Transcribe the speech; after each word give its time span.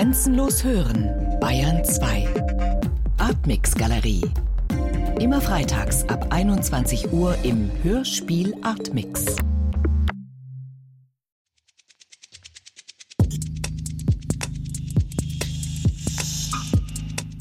Grenzenlos 0.00 0.64
hören, 0.64 1.10
Bayern 1.42 1.84
2. 1.84 2.26
Artmix 3.18 3.74
Galerie. 3.74 4.22
Immer 5.20 5.42
freitags 5.42 6.08
ab 6.08 6.28
21 6.30 7.12
Uhr 7.12 7.36
im 7.42 7.70
Hörspiel 7.82 8.54
Artmix. 8.62 9.26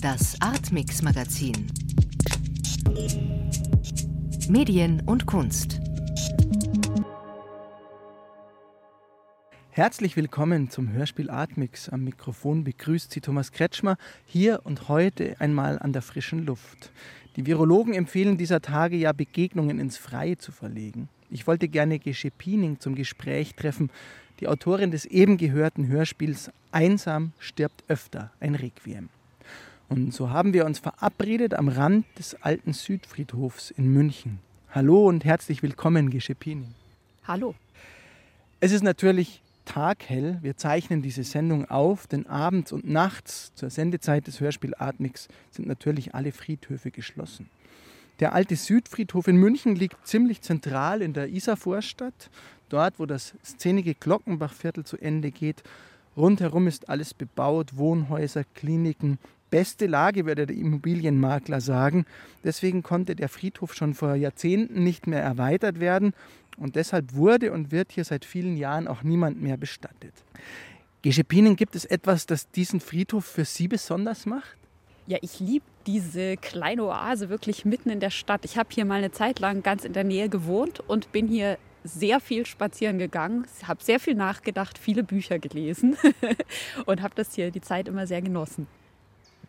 Das 0.02 0.36
Artmix 0.42 1.02
Magazin. 1.02 1.72
Medien 4.50 5.02
und 5.06 5.26
Kunst. 5.26 5.80
Herzlich 9.80 10.18
willkommen 10.18 10.70
zum 10.70 10.92
Hörspiel 10.92 11.30
Atmix. 11.30 11.88
Am 11.88 12.04
Mikrofon 12.04 12.66
begrüßt 12.66 13.14
Sie 13.14 13.22
Thomas 13.22 13.54
Kretschmer 13.54 13.96
hier 14.26 14.60
und 14.66 14.90
heute 14.90 15.38
einmal 15.40 15.80
an 15.80 15.94
der 15.94 16.02
frischen 16.02 16.46
Luft. 16.46 16.92
Die 17.38 17.46
Virologen 17.46 17.94
empfehlen 17.94 18.38
dieser 18.38 18.62
Tage 18.62 18.98
ja 18.98 19.14
Begegnungen 19.14 19.80
ins 19.80 19.96
Freie 19.96 20.38
zu 20.38 20.52
verlegen. 20.52 21.08
Ich 21.30 21.48
wollte 21.48 21.70
gerne 21.70 21.98
Gesche 21.98 22.30
Piening 22.30 22.82
zum 22.82 22.94
Gespräch 22.94 23.56
treffen, 23.56 23.90
die 24.42 24.50
Autorin 24.50 24.92
des 24.92 25.06
eben 25.06 25.38
gehörten 25.38 25.88
Hörspiels 25.88 26.52
Einsam 26.74 27.32
stirbt 27.40 27.86
öfter, 27.88 28.34
ein 28.42 28.56
Requiem. 28.56 29.08
Und 29.88 30.14
so 30.14 30.30
haben 30.30 30.52
wir 30.52 30.66
uns 30.66 30.80
verabredet 30.80 31.54
am 31.54 31.70
Rand 31.70 32.06
des 32.18 32.36
alten 32.42 32.74
Südfriedhofs 32.74 33.72
in 33.72 33.94
München. 33.94 34.40
Hallo 34.72 35.08
und 35.08 35.24
herzlich 35.24 35.64
willkommen, 35.64 36.10
Gesche 36.10 36.36
Piening. 36.36 36.76
Hallo. 37.26 37.56
Es 38.60 38.74
ist 38.74 38.84
natürlich 38.84 39.42
taghell. 39.70 40.40
Wir 40.42 40.58
zeichnen 40.58 41.02
diese 41.02 41.24
Sendung 41.24 41.70
auf, 41.70 42.08
denn 42.08 42.26
abends 42.26 42.72
und 42.72 42.90
nachts 42.90 43.54
zur 43.54 43.70
Sendezeit 43.70 44.26
des 44.26 44.40
Hörspiel 44.40 44.74
Atmix 44.78 45.28
sind 45.52 45.68
natürlich 45.68 46.16
alle 46.16 46.32
Friedhöfe 46.32 46.92
geschlossen. 46.92 47.50
Der 48.20 48.34
alte 48.34 48.56
Südfriedhof 48.56 49.28
in 49.28 49.38
München 49.38 49.76
liegt 49.76 50.06
ziemlich 50.08 50.42
zentral 50.42 51.02
in 51.02 51.14
der 51.14 51.30
Isarvorstadt, 51.30 52.30
dort 52.68 53.00
wo 53.00 53.06
das 53.06 53.36
szenige 53.46 53.94
Glockenbachviertel 53.94 54.84
zu 54.84 54.98
Ende 54.98 55.32
geht. 55.32 55.64
Rundherum 56.18 56.68
ist 56.68 56.90
alles 56.90 57.14
bebaut, 57.14 57.78
Wohnhäuser, 57.78 58.44
Kliniken, 58.56 59.20
beste 59.52 59.86
Lage, 59.86 60.26
würde 60.26 60.48
der 60.48 60.56
Immobilienmakler 60.56 61.62
sagen. 61.62 62.06
Deswegen 62.44 62.84
konnte 62.84 63.16
der 63.16 63.30
Friedhof 63.30 63.74
schon 63.74 63.94
vor 63.94 64.16
Jahrzehnten 64.16 64.84
nicht 64.84 65.08
mehr 65.08 65.22
erweitert 65.22 65.80
werden 65.80 66.14
und 66.60 66.76
deshalb 66.76 67.14
wurde 67.14 67.52
und 67.52 67.72
wird 67.72 67.92
hier 67.92 68.04
seit 68.04 68.26
vielen 68.26 68.58
Jahren 68.58 68.88
auch 68.88 69.04
niemand 69.04 69.42
mehr 69.42 69.58
bestattet. 69.58 70.14
Geschepinen, 71.02 71.56
gibt 71.56 71.76
es 71.76 71.86
etwas, 71.86 72.26
das 72.26 72.50
diesen 72.52 72.82
Friedhof 72.82 73.26
für 73.26 73.46
Sie 73.46 73.68
besonders 73.68 74.26
macht? 74.26 74.58
Ja, 75.08 75.18
ich 75.22 75.40
liebe 75.40 75.66
diese 75.88 76.38
kleine 76.38 76.84
Oase 76.84 77.30
wirklich 77.30 77.66
mitten 77.66 77.90
in 77.90 78.00
der 78.00 78.10
Stadt. 78.12 78.46
Ich 78.46 78.58
habe 78.58 78.70
hier 78.72 78.86
mal 78.86 78.96
eine 78.96 79.12
Zeit 79.12 79.40
lang 79.40 79.64
ganz 79.64 79.86
in 79.86 79.94
der 79.94 80.04
Nähe 80.04 80.30
gewohnt 80.30 80.82
und 80.82 81.12
bin 81.12 81.28
hier 81.28 81.58
sehr 81.84 82.20
viel 82.20 82.46
spazieren 82.46 83.00
gegangen, 83.00 83.48
habe 83.64 83.82
sehr 83.84 84.00
viel 84.00 84.16
nachgedacht, 84.16 84.78
viele 84.78 85.04
Bücher 85.04 85.40
gelesen 85.40 85.98
und 86.86 87.02
habe 87.02 87.16
das 87.16 87.34
hier 87.34 87.52
die 87.52 87.62
Zeit 87.62 87.88
immer 87.88 88.06
sehr 88.06 88.22
genossen. 88.22 88.68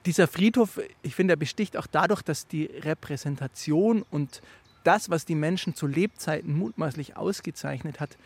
Dieser 0.07 0.29
Friedhof, 0.29 0.81
ich 1.03 1.15
finde, 1.15 1.35
er 1.35 1.37
besticht 1.37 1.77
auch 1.77 1.87
dadurch, 1.87 2.23
dass 2.23 2.47
die 2.47 2.65
Repräsentation 2.65 4.03
und 4.11 4.41
das, 4.85 5.11
was 5.11 5.25
die 5.25 5.35
Menschen 5.35 5.75
zu 5.75 5.87
Lebzeiten 5.87 6.57
mutmaßlich 6.57 7.17
ausgezeichnet 7.17 8.01
hat, 8.01 8.17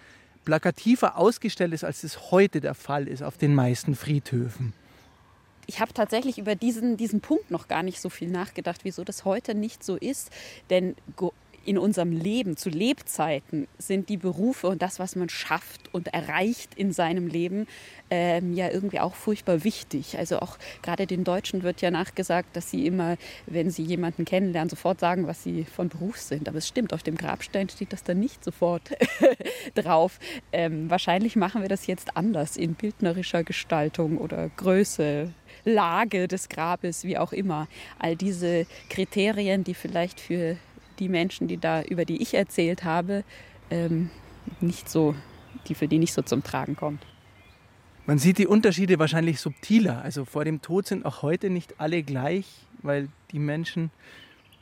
plakativer 0.44 1.16
ausgestellt 1.16 1.72
ist, 1.72 1.84
als 1.84 2.04
es 2.04 2.30
heute 2.30 2.60
der 2.60 2.74
Fall 2.74 3.08
ist 3.08 3.22
auf 3.22 3.38
den 3.38 3.54
meisten 3.54 3.94
Friedhöfen. 3.94 4.72
Ich 5.66 5.80
habe 5.80 5.94
tatsächlich 5.94 6.38
über 6.38 6.54
diesen, 6.54 6.96
diesen 6.96 7.20
Punkt 7.20 7.50
noch 7.50 7.68
gar 7.68 7.82
nicht 7.82 8.00
so 8.00 8.10
viel 8.10 8.28
nachgedacht, 8.28 8.80
wieso 8.84 9.02
das 9.02 9.24
heute 9.24 9.54
nicht 9.54 9.82
so 9.82 9.96
ist. 9.96 10.30
Denn 10.68 10.94
in 11.66 11.78
unserem 11.78 12.12
Leben, 12.12 12.56
zu 12.56 12.68
Lebzeiten, 12.68 13.66
sind 13.78 14.08
die 14.08 14.16
Berufe 14.16 14.68
und 14.68 14.82
das, 14.82 14.98
was 14.98 15.16
man 15.16 15.28
schafft 15.28 15.92
und 15.92 16.08
erreicht 16.08 16.74
in 16.74 16.92
seinem 16.92 17.26
Leben, 17.26 17.66
ähm, 18.10 18.54
ja 18.54 18.70
irgendwie 18.70 19.00
auch 19.00 19.14
furchtbar 19.14 19.64
wichtig. 19.64 20.18
Also 20.18 20.38
auch 20.38 20.58
gerade 20.82 21.06
den 21.06 21.24
Deutschen 21.24 21.62
wird 21.62 21.80
ja 21.80 21.90
nachgesagt, 21.90 22.56
dass 22.56 22.70
sie 22.70 22.86
immer, 22.86 23.16
wenn 23.46 23.70
sie 23.70 23.82
jemanden 23.82 24.24
kennenlernen, 24.24 24.68
sofort 24.68 25.00
sagen, 25.00 25.26
was 25.26 25.42
sie 25.42 25.64
von 25.64 25.88
Beruf 25.88 26.18
sind. 26.18 26.48
Aber 26.48 26.58
es 26.58 26.68
stimmt, 26.68 26.92
auf 26.92 27.02
dem 27.02 27.16
Grabstein 27.16 27.68
steht 27.68 27.92
das 27.92 28.02
dann 28.02 28.20
nicht 28.20 28.44
sofort 28.44 28.90
drauf. 29.74 30.18
Ähm, 30.52 30.90
wahrscheinlich 30.90 31.36
machen 31.36 31.62
wir 31.62 31.68
das 31.68 31.86
jetzt 31.86 32.16
anders 32.16 32.56
in 32.56 32.74
bildnerischer 32.74 33.42
Gestaltung 33.42 34.18
oder 34.18 34.50
Größe, 34.56 35.32
Lage 35.64 36.28
des 36.28 36.48
Grabes, 36.48 37.04
wie 37.04 37.18
auch 37.18 37.32
immer. 37.32 37.68
All 37.98 38.16
diese 38.16 38.66
Kriterien, 38.90 39.64
die 39.64 39.74
vielleicht 39.74 40.20
für 40.20 40.56
die 40.98 41.08
Menschen, 41.08 41.48
die 41.48 41.56
da, 41.56 41.82
über 41.82 42.04
die 42.04 42.22
ich 42.22 42.34
erzählt 42.34 42.84
habe, 42.84 43.24
ähm, 43.70 44.10
nicht 44.60 44.88
so, 44.88 45.14
die 45.68 45.74
für 45.74 45.88
die 45.88 45.98
nicht 45.98 46.12
so 46.12 46.22
zum 46.22 46.42
Tragen 46.42 46.76
kommt. 46.76 47.04
Man 48.06 48.18
sieht 48.18 48.36
die 48.38 48.46
Unterschiede 48.46 48.98
wahrscheinlich 48.98 49.40
subtiler. 49.40 50.02
Also 50.02 50.24
vor 50.24 50.44
dem 50.44 50.60
Tod 50.60 50.86
sind 50.86 51.06
auch 51.06 51.22
heute 51.22 51.48
nicht 51.48 51.80
alle 51.80 52.02
gleich, 52.02 52.46
weil 52.82 53.08
die 53.30 53.38
Menschen 53.38 53.90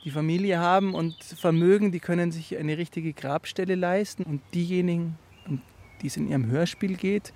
die 0.05 0.11
Familie 0.11 0.59
haben 0.59 0.93
und 0.93 1.21
Vermögen, 1.23 1.91
die 1.91 1.99
können 1.99 2.31
sich 2.31 2.57
eine 2.57 2.77
richtige 2.77 3.13
Grabstelle 3.13 3.75
leisten. 3.75 4.23
Und 4.23 4.41
diejenigen, 4.53 5.17
um 5.47 5.61
die 6.01 6.07
es 6.07 6.17
in 6.17 6.29
ihrem 6.29 6.45
Hörspiel 6.47 6.95
geht, 6.95 7.33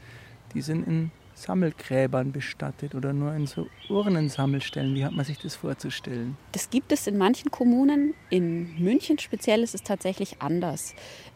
die 0.53 0.61
sind 0.61 0.87
in 0.87 1.11
Sammelgräbern 1.37 2.31
bestattet 2.31 2.95
oder 2.95 3.13
nur 3.13 3.33
in 3.33 3.45
so 3.45 3.67
Urnensammelstellen? 3.89 4.95
Wie 4.95 5.05
hat 5.05 5.13
man 5.13 5.23
sich 5.23 5.37
das 5.37 5.55
vorzustellen? 5.55 6.35
Das 6.51 6.69
gibt 6.69 6.91
es 6.91 7.05
in 7.05 7.17
manchen 7.17 7.51
Kommunen. 7.51 8.15
In 8.29 8.75
München 8.83 9.19
speziell 9.19 9.61
ist 9.61 9.75
es 9.75 9.83
tatsächlich 9.83 10.41
anders. 10.41 10.95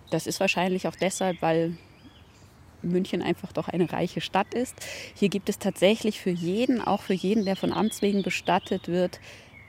Das 0.10 0.26
ist 0.26 0.40
wahrscheinlich 0.40 0.88
auch 0.88 0.96
deshalb, 0.96 1.42
weil 1.42 1.78
München 2.82 3.22
einfach 3.22 3.52
doch 3.54 3.68
eine 3.68 3.92
reiche 3.94 4.22
Stadt 4.22 4.54
ist. 4.56 4.76
Hier 5.14 5.30
gibt 5.30 5.50
es 5.50 5.60
tatsächlich 5.60 6.20
für 6.20 6.32
jeden, 6.32 6.82
auch 6.82 7.04
für 7.04 7.14
jeden, 7.14 7.46
der 7.46 7.56
von 7.56 7.72
Amts 7.72 8.02
wegen 8.02 8.24
bestattet 8.24 8.88
wird, 8.88 9.20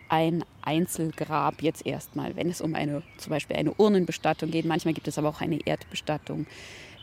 ein 0.09 0.45
Einzelgrab 0.63 1.63
jetzt 1.63 1.85
erstmal, 1.85 2.37
wenn 2.37 2.49
es 2.49 2.61
um 2.63 2.75
eine 2.75 3.03
zum 3.19 3.31
Beispiel 3.31 3.57
eine 3.57 3.75
Urnenbestattung 3.75 4.51
geht. 4.51 4.65
Manchmal 4.65 4.95
gibt 4.95 5.09
es 5.09 5.19
aber 5.19 5.29
auch 5.29 5.43
eine 5.43 5.61
Erdbestattung. 5.65 6.47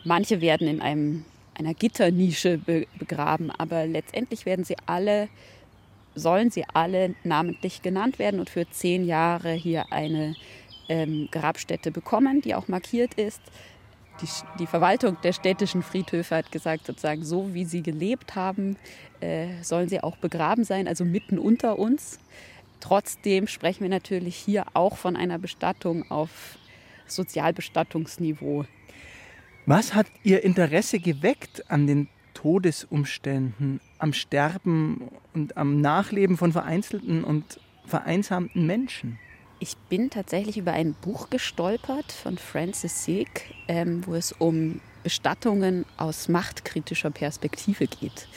Manche 0.04 0.42
werden 0.42 0.68
in 0.68 0.82
einem 0.82 1.26
einer 1.60 1.74
Gitternische 1.74 2.58
begraben, 2.58 3.52
aber 3.52 3.86
letztendlich 3.86 4.46
werden 4.46 4.66
sie 4.66 4.78
alle, 4.86 5.30
sollen 6.16 6.50
sie 6.50 6.66
alle 6.74 7.16
namentlich 7.24 7.82
genannt 7.82 8.18
werden 8.18 8.40
und 8.40 8.50
für 8.50 8.70
zehn 8.70 9.06
Jahre 9.06 9.52
hier 9.52 9.92
eine 9.92 10.36
ähm, 10.88 11.28
Grabstätte 11.32 11.92
bekommen, 11.92 12.42
die 12.42 12.56
auch 12.56 12.68
markiert 12.68 13.14
ist. 13.16 13.42
Die, 14.22 14.28
die, 14.60 14.68
Verwaltung 14.68 15.18
der 15.24 15.32
städtischen 15.32 15.82
Friedhöfe 15.82 16.36
hat 16.36 16.52
gesagt, 16.52 16.88
sozusagen 16.88 17.24
so 17.24 17.54
wie 17.54 17.64
sie 17.64 17.82
gelebt 17.82 18.36
haben, 18.36 18.76
äh, 19.22 19.48
sollen 19.62 19.88
sie 19.88 20.02
auch 20.02 20.18
begraben 20.18 20.64
sein, 20.64 20.88
also 20.88 21.06
mitten 21.06 21.40
unter 21.40 21.80
uns. 21.80 22.20
Trotzdem 22.80 23.48
sprechen 23.48 23.82
wir 23.82 23.90
natürlich 23.90 24.36
hier 24.36 24.66
auch 24.74 24.98
von 24.98 25.16
einer 25.16 25.38
Bestattung 25.38 26.10
auf 26.10 26.58
Sozialbestattungsniveau. 27.08 28.66
Was 29.70 29.94
hat 29.94 30.08
Ihr 30.24 30.44
Interesse 30.44 31.00
geweckt 31.00 31.70
an 31.70 31.86
den 31.86 32.08
Todesumständen, 32.34 33.80
am 34.00 34.14
Sterben 34.14 35.12
und 35.36 35.58
am 35.58 35.80
Nachleben 35.80 36.38
von 36.38 36.52
vereinzelten 36.52 37.24
und 37.24 37.60
vereinsamten 37.86 38.66
Menschen? 38.66 39.20
Ich 39.60 39.78
bin 39.88 40.10
tatsächlich 40.10 40.58
über 40.58 40.72
ein 40.74 40.96
Buch 41.00 41.30
gestolpert 41.30 42.12
von 42.12 42.40
Francis 42.40 43.06
Sieg, 43.06 43.54
ähm, 43.68 44.02
wo 44.08 44.16
es 44.16 44.32
um 44.32 44.82
Bestattungen 45.04 45.86
aus 45.98 46.30
machtkritischer 46.30 47.12
Perspektive 47.12 47.86
geht. 47.86 48.28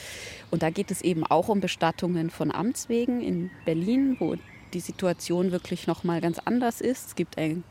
Und 0.51 0.63
da 0.63 0.69
geht 0.69 0.91
es 0.91 1.01
eben 1.01 1.25
auch 1.25 1.49
um 1.49 1.61
Bestattungen 1.61 2.29
von 2.29 2.53
Amts 2.55 2.91
wegen 2.91 3.23
in 3.23 3.51
Berlin, 3.65 4.17
wo 4.19 4.37
die 4.75 4.81
Situation 4.81 5.51
wirklich 5.51 5.87
noch 5.87 6.05
mal 6.05 6.21
ganz 6.21 6.39
anders 6.41 6.83
ist. 6.83 7.07
Es 7.09 7.15
gibt 7.15 7.39
ein 7.39 7.65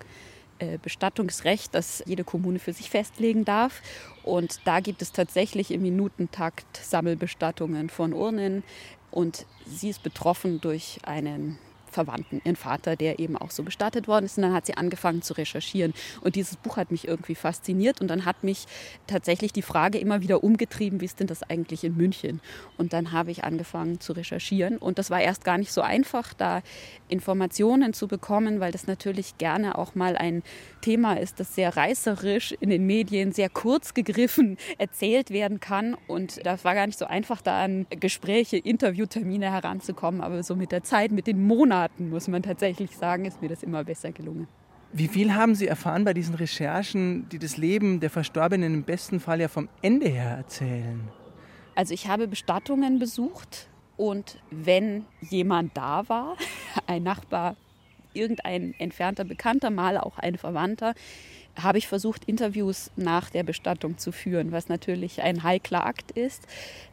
Bestattungsrecht, 0.82 1.74
das 1.74 2.04
jede 2.06 2.24
Kommune 2.24 2.60
für 2.60 2.74
sich 2.74 2.90
festlegen 2.90 3.46
darf. 3.46 3.82
Und 4.24 4.62
da 4.66 4.80
gibt 4.80 5.02
es 5.02 5.12
tatsächlich 5.12 5.72
im 5.72 5.82
Minutentakt 5.82 6.78
Sammelbestattungen 6.78 7.90
von 7.90 8.14
Urnen. 8.14 8.64
Und 9.10 9.46
sie 9.66 9.90
ist 9.90 10.04
betroffen 10.04 10.62
durch 10.62 11.00
einen 11.04 11.58
Verwandten, 11.92 12.42
ihren 12.44 12.56
Vater, 12.56 12.96
der 12.96 13.20
eben 13.20 13.38
auch 13.38 13.52
so 13.52 13.64
bestattet 13.64 14.08
worden 14.08 14.26
ist. 14.26 14.38
Und 14.38 14.44
dann 14.44 14.54
hat 14.54 14.66
sie 14.66 14.76
angefangen 14.76 15.22
zu 15.22 15.34
recherchieren. 15.34 15.94
Und 16.22 16.36
dieses 16.36 16.56
Buch 16.56 16.78
hat 16.78 16.92
mich 16.92 17.08
irgendwie 17.08 17.36
fasziniert. 17.36 18.02
Und 18.02 18.08
dann 18.08 18.26
hat 18.26 18.44
mich 18.44 18.66
tatsächlich 19.08 19.54
die 19.54 19.62
Frage 19.62 19.98
immer 19.98 20.22
wieder 20.22 20.44
umgetrieben, 20.44 21.02
wie 21.02 21.06
ist 21.06 21.20
denn 21.20 21.28
das 21.28 21.44
eigentlich 21.44 21.84
in 21.84 21.96
München? 21.96 22.42
Und 22.78 22.94
dann 22.94 23.12
habe 23.12 23.32
ich 23.32 23.44
angefangen 23.44 24.00
zu 24.00 24.14
recherchieren. 24.14 24.78
Und 24.78 24.98
das 24.98 25.10
war 25.10 25.22
erst 25.22 25.44
gar 25.44 25.58
nicht 25.58 25.72
so 25.72 25.82
einfach, 25.82 26.34
da 26.34 26.62
Informationen 27.10 27.94
zu 27.94 28.08
bekommen, 28.08 28.60
weil 28.60 28.72
das 28.72 28.88
natürlich 28.88 29.38
gerne 29.38 29.78
auch 29.78 29.96
mal 29.96 30.16
ein 30.16 30.44
Thema 30.82 31.14
ist, 31.14 31.40
das 31.40 31.56
sehr 31.56 31.76
reißerisch 31.76 32.54
in 32.60 32.70
den 32.70 32.86
Medien, 32.86 33.32
sehr 33.32 33.50
kurz 33.50 33.94
gegriffen 33.94 34.58
erzählt 34.78 35.30
werden 35.30 35.60
kann. 35.60 35.96
Und 36.08 36.46
das 36.46 36.64
war 36.64 36.74
gar 36.74 36.88
nicht 36.88 36.98
so 36.98 37.06
einfach, 37.06 37.42
da 37.42 37.64
an 37.64 37.86
Gespräche, 37.90 38.58
Interviewtermine 38.58 39.52
heranzukommen. 39.52 40.22
Aber 40.22 40.44
so 40.44 40.56
mit 40.56 40.72
der 40.72 40.84
Zeit, 40.84 41.12
mit 41.12 41.28
den 41.28 41.44
Monaten, 41.44 41.81
muss 41.98 42.28
man 42.28 42.44
tatsächlich 42.44 42.96
sagen, 42.96 43.26
ist 43.26 43.42
mir 43.42 43.50
das 43.50 43.64
immer 43.64 43.84
besser 43.84 44.12
gelungen. 44.12 44.48
Wie 44.94 45.08
viel 45.08 45.34
haben 45.34 45.56
Sie 45.56 45.68
erfahren 45.68 46.04
bei 46.04 46.14
diesen 46.14 46.36
Recherchen, 46.36 47.30
die 47.30 47.40
das 47.40 47.56
Leben 47.58 48.02
der 48.02 48.10
Verstorbenen 48.10 48.74
im 48.74 48.84
besten 48.84 49.22
Fall 49.22 49.40
ja 49.40 49.48
vom 49.48 49.70
Ende 49.82 50.10
her 50.10 50.32
erzählen? 50.38 51.08
Also 51.76 51.94
ich 51.94 52.08
habe 52.08 52.28
Bestattungen 52.28 53.00
besucht 53.00 53.70
und 53.96 54.38
wenn 54.50 55.06
jemand 55.22 55.78
da 55.78 56.10
war, 56.10 56.36
ein 56.88 57.04
Nachbar, 57.04 57.56
irgendein 58.14 58.74
entfernter 58.80 59.24
Bekannter, 59.24 59.70
mal 59.70 59.98
auch 59.98 60.18
ein 60.18 60.38
Verwandter, 60.38 60.94
habe 61.62 61.78
ich 61.78 61.88
versucht, 61.88 62.26
Interviews 62.26 62.92
nach 62.96 63.30
der 63.30 63.44
Bestattung 63.44 63.98
zu 63.98 64.12
führen, 64.12 64.52
was 64.52 64.70
natürlich 64.70 65.22
ein 65.22 65.44
heikler 65.44 65.86
Akt 65.86 66.12
ist. 66.12 66.46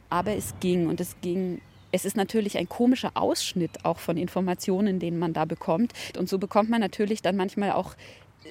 Aber 0.09 0.35
es 0.35 0.53
ging 0.59 0.87
und 0.87 0.99
es 1.01 1.17
ging 1.21 1.61
es 1.91 2.05
ist 2.05 2.17
natürlich 2.17 2.57
ein 2.57 2.69
komischer 2.69 3.11
Ausschnitt 3.15 3.85
auch 3.85 3.99
von 3.99 4.17
Informationen, 4.17 4.99
den 4.99 5.17
man 5.17 5.33
da 5.33 5.45
bekommt. 5.45 5.93
Und 6.17 6.29
so 6.29 6.37
bekommt 6.37 6.69
man 6.69 6.81
natürlich 6.81 7.21
dann 7.21 7.35
manchmal 7.35 7.71
auch 7.71 7.95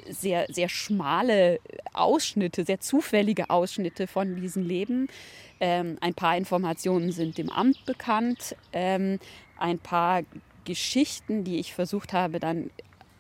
sehr, 0.09 0.47
sehr 0.51 0.69
schmale 0.69 1.61
Ausschnitte, 1.93 2.65
sehr 2.65 2.81
zufällige 2.81 3.51
Ausschnitte 3.51 4.07
von 4.07 4.41
diesem 4.41 4.67
Leben. 4.67 5.09
Ähm, 5.61 5.97
ein 6.01 6.15
paar 6.15 6.37
Informationen 6.37 7.13
sind 7.13 7.39
dem 7.39 7.51
Amt 7.51 7.85
bekannt. 7.87 8.55
Ähm, 8.73 9.19
ein 9.59 9.79
paar 9.79 10.23
Geschichten, 10.65 11.45
die 11.45 11.59
ich 11.59 11.75
versucht 11.75 12.13
habe, 12.13 12.39
dann 12.39 12.71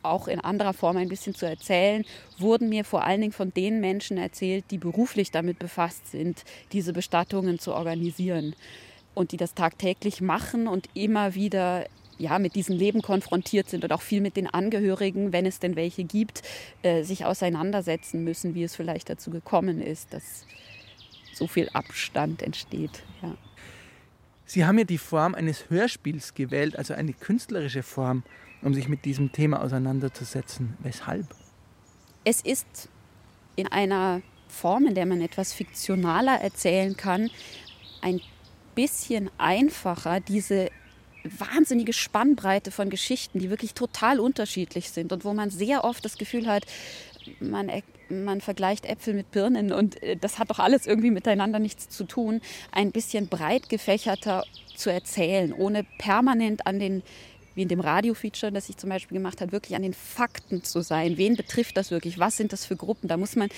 auch 0.03 0.29
in 0.29 0.41
anderer 0.41 0.75
Form 0.75 0.97
ein 0.97 1.09
bisschen 1.09 1.35
zu 1.35 1.47
erzählen, 1.47 2.05
wurden 2.39 2.69
mir 2.69 2.85
vor 2.85 3.05
allen 3.05 3.21
Dingen 3.21 3.33
von 3.33 3.53
den 3.53 3.81
Menschen 3.81 4.17
erzählt, 4.17 4.65
die 4.71 4.79
beruflich 4.79 5.31
damit 5.33 5.59
befasst 5.59 6.11
sind, 6.11 6.45
diese 6.73 6.93
Bestattungen 6.93 7.59
zu 7.59 7.75
organisieren 7.75 8.55
und 9.15 9.33
die 9.33 9.37
das 9.37 9.55
tagtäglich 9.55 10.21
machen 10.21 10.69
und 10.69 10.89
immer 10.95 11.35
wieder 11.35 11.87
ja, 12.19 12.39
mit 12.39 12.55
diesem 12.55 12.77
Leben 12.77 13.01
konfrontiert 13.01 13.71
sind 13.71 13.85
und 13.85 13.93
auch 13.93 14.03
viel 14.03 14.21
mit 14.21 14.37
den 14.37 14.49
Angehörigen, 14.49 15.33
wenn 15.33 15.47
es 15.47 15.61
denn 15.61 15.77
welche 15.77 16.05
gibt, 16.05 16.43
äh, 16.83 17.05
sich 17.05 17.25
auseinandersetzen 17.25 18.25
müssen, 18.25 18.55
wie 18.55 18.65
es 18.65 18.75
vielleicht 18.75 19.09
dazu 19.09 19.31
gekommen 19.31 19.81
ist, 19.81 20.13
dass 20.13 20.45
so 21.33 21.47
viel 21.47 21.69
Abstand 21.73 22.43
entsteht. 22.43 23.05
Ja. 23.23 23.37
Sie 24.45 24.65
haben 24.65 24.79
ja 24.79 24.85
die 24.85 24.99
Form 24.99 25.35
eines 25.35 25.71
Hörspiels 25.71 26.35
gewählt, 26.35 26.77
also 26.77 26.95
eine 26.95 27.13
künstlerische 27.13 27.83
Form, 27.83 28.25
um 28.63 28.75
sich 28.75 28.89
mit 28.89 29.05
diesem 29.05 29.31
Thema 29.31 29.63
auseinanderzusetzen. 29.63 30.77
Weshalb? 30.81 31.27
Es 32.25 32.41
ist 32.41 32.89
in 33.55 33.69
einer 33.69 34.23
Form, 34.49 34.87
in 34.87 34.95
der 34.95 35.07
man 35.07 35.21
etwas 35.21 35.53
fiktionaler 35.53 36.41
erzählen 36.41 36.97
kann, 36.97 37.31
ein 38.01 38.21
bisschen 38.79 39.29
einfacher, 39.39 40.21
diese 40.21 40.71
wahnsinnige 41.25 41.93
Spannbreite 41.93 42.71
von 42.71 42.91
Geschichten, 42.91 43.41
die 43.41 43.51
wirklich 43.51 43.75
total 43.75 44.21
unterschiedlich 44.21 44.91
sind 44.91 45.13
und 45.13 45.25
wo 45.25 45.35
man 45.35 45.51
sehr 45.51 45.83
oft 45.83 46.05
das 46.05 46.17
Gefühl 46.17 46.47
hat, 46.47 46.65
man, 47.41 47.73
man 48.09 48.41
vergleicht 48.41 48.87
Äpfel 48.87 49.15
mit 49.15 49.33
Birnen 49.33 49.73
und 49.73 50.01
äh, 50.01 50.17
das 50.17 50.39
hat 50.39 50.51
doch 50.51 50.61
alles 50.61 50.87
irgendwie 50.87 51.11
miteinander 51.11 51.59
nichts 51.59 51.89
zu 51.89 52.05
tun, 52.05 52.41
ein 52.71 52.93
bisschen 52.93 53.27
breit 53.27 53.69
gefächerter 53.69 54.45
zu 54.77 54.91
erzählen, 54.91 55.53
ohne 55.53 55.85
permanent 55.99 56.65
an 56.65 56.79
den 56.79 57.03
wie 57.57 57.63
in 57.63 57.69
dem 57.69 57.81
Radio-Feature, 57.81 58.53
das 58.53 58.69
ich 58.69 58.77
zum 58.77 58.91
Beispiel 58.91 59.19
gemacht 59.19 59.41
habe, 59.41 59.51
wirklich 59.51 59.75
an 59.75 59.83
den 59.83 59.93
Fakten 59.93 60.63
zu 60.63 60.81
sein. 60.81 61.17
Wen 61.17 61.35
betrifft 61.35 61.77
das 61.77 61.91
wirklich? 61.91 62.21
Was 62.21 62.37
sind 62.37 62.53
das 62.53 62.65
für 62.65 62.77
Gruppen? 62.77 63.09
Da 63.09 63.17
muss 63.17 63.35
man 63.35 63.49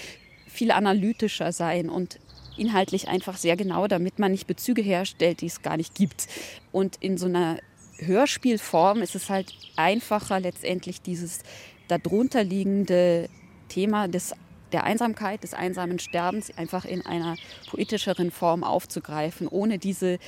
viel 0.46 0.70
analytischer 0.70 1.52
sein 1.52 1.90
und 1.90 2.18
inhaltlich 2.60 3.08
einfach 3.08 3.36
sehr 3.36 3.56
genau, 3.56 3.86
damit 3.88 4.18
man 4.18 4.32
nicht 4.32 4.46
Bezüge 4.46 4.82
herstellt, 4.82 5.40
die 5.40 5.46
es 5.46 5.62
gar 5.62 5.76
nicht 5.76 5.94
gibt. 5.94 6.28
Und 6.72 6.96
in 7.00 7.18
so 7.18 7.26
einer 7.26 7.58
Hörspielform 7.98 9.02
ist 9.02 9.14
es 9.14 9.30
halt 9.30 9.54
einfacher, 9.76 10.40
letztendlich 10.40 11.02
dieses 11.02 11.40
darunterliegende 11.88 13.28
Thema 13.68 14.08
des, 14.08 14.34
der 14.72 14.84
Einsamkeit, 14.84 15.42
des 15.42 15.54
einsamen 15.54 15.98
Sterbens 15.98 16.56
einfach 16.56 16.84
in 16.84 17.04
einer 17.04 17.36
poetischeren 17.68 18.30
Form 18.30 18.62
aufzugreifen, 18.62 19.48
ohne 19.48 19.78
diese 19.78 20.18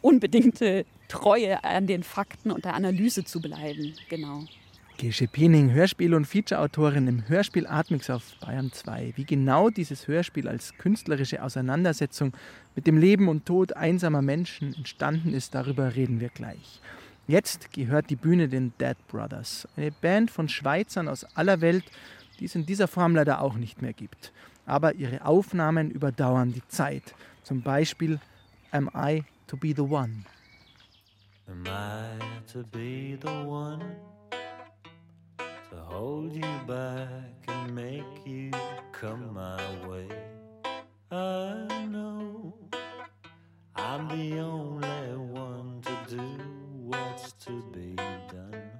unbedingte 0.00 0.84
Treue 1.08 1.62
an 1.62 1.86
den 1.86 2.02
Fakten 2.02 2.50
und 2.50 2.64
der 2.64 2.74
Analyse 2.74 3.24
zu 3.24 3.40
bleiben. 3.40 3.94
Genau. 4.08 4.44
Gesche 5.02 5.26
Piening, 5.26 5.72
Hörspiel- 5.72 6.14
und 6.14 6.26
Featureautorin 6.26 7.08
im 7.08 7.28
Hörspiel 7.28 7.66
Atmix 7.66 8.08
auf 8.08 8.22
Bayern 8.40 8.70
2. 8.70 9.14
Wie 9.16 9.24
genau 9.24 9.68
dieses 9.68 10.06
Hörspiel 10.06 10.46
als 10.46 10.78
künstlerische 10.78 11.42
Auseinandersetzung 11.42 12.32
mit 12.76 12.86
dem 12.86 12.98
Leben 12.98 13.26
und 13.26 13.44
Tod 13.44 13.72
einsamer 13.72 14.22
Menschen 14.22 14.72
entstanden 14.74 15.34
ist, 15.34 15.56
darüber 15.56 15.96
reden 15.96 16.20
wir 16.20 16.28
gleich. 16.28 16.80
Jetzt 17.26 17.72
gehört 17.72 18.10
die 18.10 18.16
Bühne 18.16 18.46
den 18.48 18.74
Dead 18.80 18.96
Brothers, 19.08 19.66
eine 19.76 19.90
Band 19.90 20.30
von 20.30 20.48
Schweizern 20.48 21.08
aus 21.08 21.24
aller 21.34 21.60
Welt, 21.60 21.84
die 22.38 22.44
es 22.44 22.54
in 22.54 22.64
dieser 22.64 22.86
Form 22.86 23.16
leider 23.16 23.40
auch 23.40 23.56
nicht 23.56 23.82
mehr 23.82 23.94
gibt. 23.94 24.32
Aber 24.66 24.94
ihre 24.94 25.24
Aufnahmen 25.24 25.90
überdauern 25.90 26.52
die 26.52 26.62
Zeit. 26.68 27.16
Zum 27.42 27.62
Beispiel 27.62 28.20
Am 28.70 28.88
I 28.94 29.24
to 29.48 29.56
be 29.56 29.74
the 29.74 29.82
one? 29.82 30.22
Am 31.48 31.64
I 31.66 32.52
to 32.52 32.62
be 32.70 33.18
the 33.20 33.26
one 33.26 33.82
to 35.72 35.78
hold 35.78 36.34
you 36.34 36.60
back 36.66 37.08
and 37.48 37.74
make 37.74 38.26
you 38.26 38.50
come 38.92 39.32
my 39.32 39.62
way? 39.88 40.06
I 41.10 41.86
know 41.90 42.54
I'm 43.74 44.06
the 44.08 44.38
only 44.38 45.16
one 45.16 45.80
to 45.82 46.16
do 46.16 46.28
what's 46.76 47.32
to 47.44 47.62
be 47.72 47.94
done. 47.94 48.70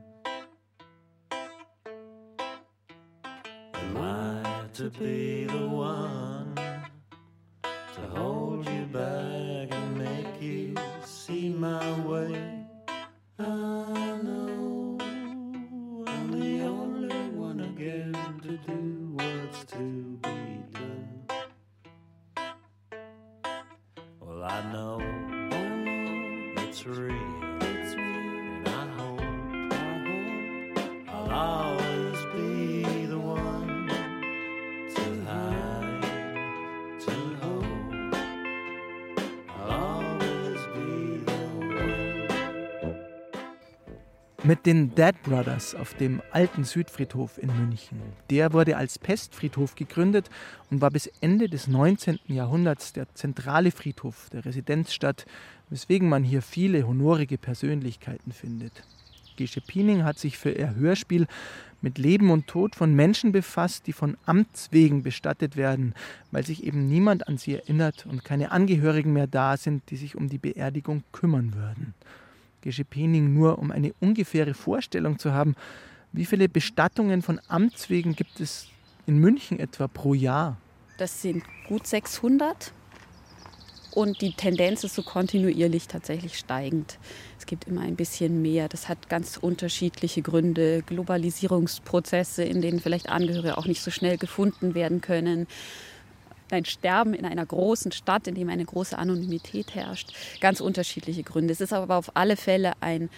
Am 3.75 3.97
I 3.97 4.65
to 4.75 4.91
be 4.91 5.44
the 5.44 5.67
one 5.69 6.62
den 44.65 44.95
Dead 44.95 45.15
Brothers 45.25 45.75
auf 45.75 45.95
dem 45.95 46.23
alten 46.31 46.65
Südfriedhof 46.65 47.39
in 47.39 47.49
München. 47.57 48.01
Der 48.31 48.53
wurde 48.53 48.77
als 48.77 48.99
Pestfriedhof 48.99 49.75
gegründet 49.75 50.31
und 50.71 50.81
war 50.81 50.91
bis 50.91 51.11
Ende 51.21 51.49
des 51.49 51.67
19. 51.67 52.21
Jahrhunderts 52.27 52.93
der 52.93 53.13
zentrale 53.15 53.71
Friedhof 53.71 54.29
der 54.31 54.45
Residenzstadt, 54.45 55.27
weswegen 55.71 56.09
man 56.09 56.23
hier 56.23 56.43
viele 56.43 56.87
honorige 56.87 57.39
Persönlichkeiten 57.39 58.33
findet. 58.33 58.85
Gesche 59.37 59.61
Piening 59.61 60.05
hat 60.05 60.19
sich 60.19 60.39
für 60.39 60.53
ihr 60.53 60.75
Hörspiel 60.75 61.27
mit 61.81 61.99
Leben 61.99 62.31
und 62.31 62.47
Tod 62.47 62.77
von 62.77 62.95
Menschen 62.95 63.33
befasst, 63.33 63.87
die 63.87 63.93
von 63.93 64.17
Amts 64.25 64.69
wegen 64.71 65.03
bestattet 65.03 65.57
werden, 65.57 65.95
weil 66.31 66.47
sich 66.47 66.65
eben 66.65 66.87
niemand 66.87 67.27
an 67.27 67.39
sie 67.39 67.55
erinnert 67.55 68.07
und 68.07 68.25
keine 68.25 68.53
Angehörigen 68.53 69.13
mehr 69.13 69.27
da 69.27 69.57
sind, 69.57 69.91
die 69.91 69.97
sich 69.97 70.15
um 70.15 70.29
die 70.29 70.39
Beerdigung 70.39 71.03
kümmern 71.11 71.55
würden. 71.55 71.95
Gesche-Pening 72.63 73.35
nur, 73.35 73.59
um 73.59 73.71
eine 73.71 73.93
ungefähre 74.01 74.55
Vorstellung 74.55 75.19
zu 75.19 75.33
haben, 75.35 75.55
wie 76.13 76.25
viele 76.25 76.49
Bestattungen 76.49 77.23
von 77.23 77.41
Amts 77.49 77.91
wegen 77.91 78.15
gibt 78.15 78.41
es 78.41 78.69
in 79.07 79.19
München 79.19 79.59
etwa 79.59 79.89
pro 79.89 80.15
Jahr? 80.15 80.57
Das 80.99 81.23
sind 81.23 81.43
gut 81.69 81.87
600. 81.87 82.73
und 83.95 84.21
die 84.21 84.33
Tendenz 84.33 84.85
ist 84.85 84.95
so 84.95 85.03
kontinuierlich 85.03 85.89
tatsächlich 85.89 86.39
steigend. 86.39 86.99
Es 87.39 87.47
gibt 87.47 87.67
immer 87.67 87.81
ein 87.81 87.97
bisschen 87.97 88.41
mehr. 88.41 88.69
Das 88.69 88.89
hat 88.89 89.09
ganz 89.09 89.37
unterschiedliche 89.37 90.23
Gründe. 90.23 90.83
Globalisierungsprozesse, 90.83 92.45
in 92.45 92.63
denen 92.63 92.81
vielleicht 92.81 93.09
Angehörige 93.09 93.59
auch 93.59 93.67
nicht 93.67 93.83
so 93.83 93.91
schnell 93.91 94.17
gefunden 94.17 94.75
werden 94.75 95.01
können. 95.01 95.47
Ein 96.53 96.67
Sterben 96.67 97.15
in 97.15 97.25
einer 97.25 97.47
großen 97.47 97.93
Stadt, 97.93 98.27
in 98.27 98.35
dem 98.35 98.51
eine 98.51 98.65
große 98.65 98.99
Anonymität 98.99 99.75
herrscht. 99.75 100.13
Ganz 100.41 100.61
unterschiedliche 100.61 101.23
Gründe. 101.23 101.53
Es 101.53 101.63
ist 101.63 101.73
aber 101.73 101.97
auf 101.97 102.15
alle 102.15 102.37
Fälle 102.37 102.75
ein 102.81 103.09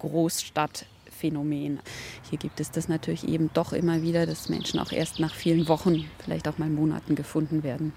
Großstadtphänomen. 0.00 1.80
Hier 2.28 2.38
gibt 2.38 2.60
es 2.60 2.70
das 2.70 2.88
natürlich 2.88 3.26
eben 3.26 3.48
doch 3.54 3.72
immer 3.72 4.02
wieder, 4.02 4.26
dass 4.26 4.50
Menschen 4.50 4.78
auch 4.80 4.92
erst 4.92 5.18
nach 5.18 5.34
vielen 5.34 5.66
Wochen, 5.68 6.10
vielleicht 6.22 6.46
auch 6.46 6.58
mal 6.58 6.68
Monaten 6.68 7.14
gefunden 7.14 7.62
werden. 7.62 7.94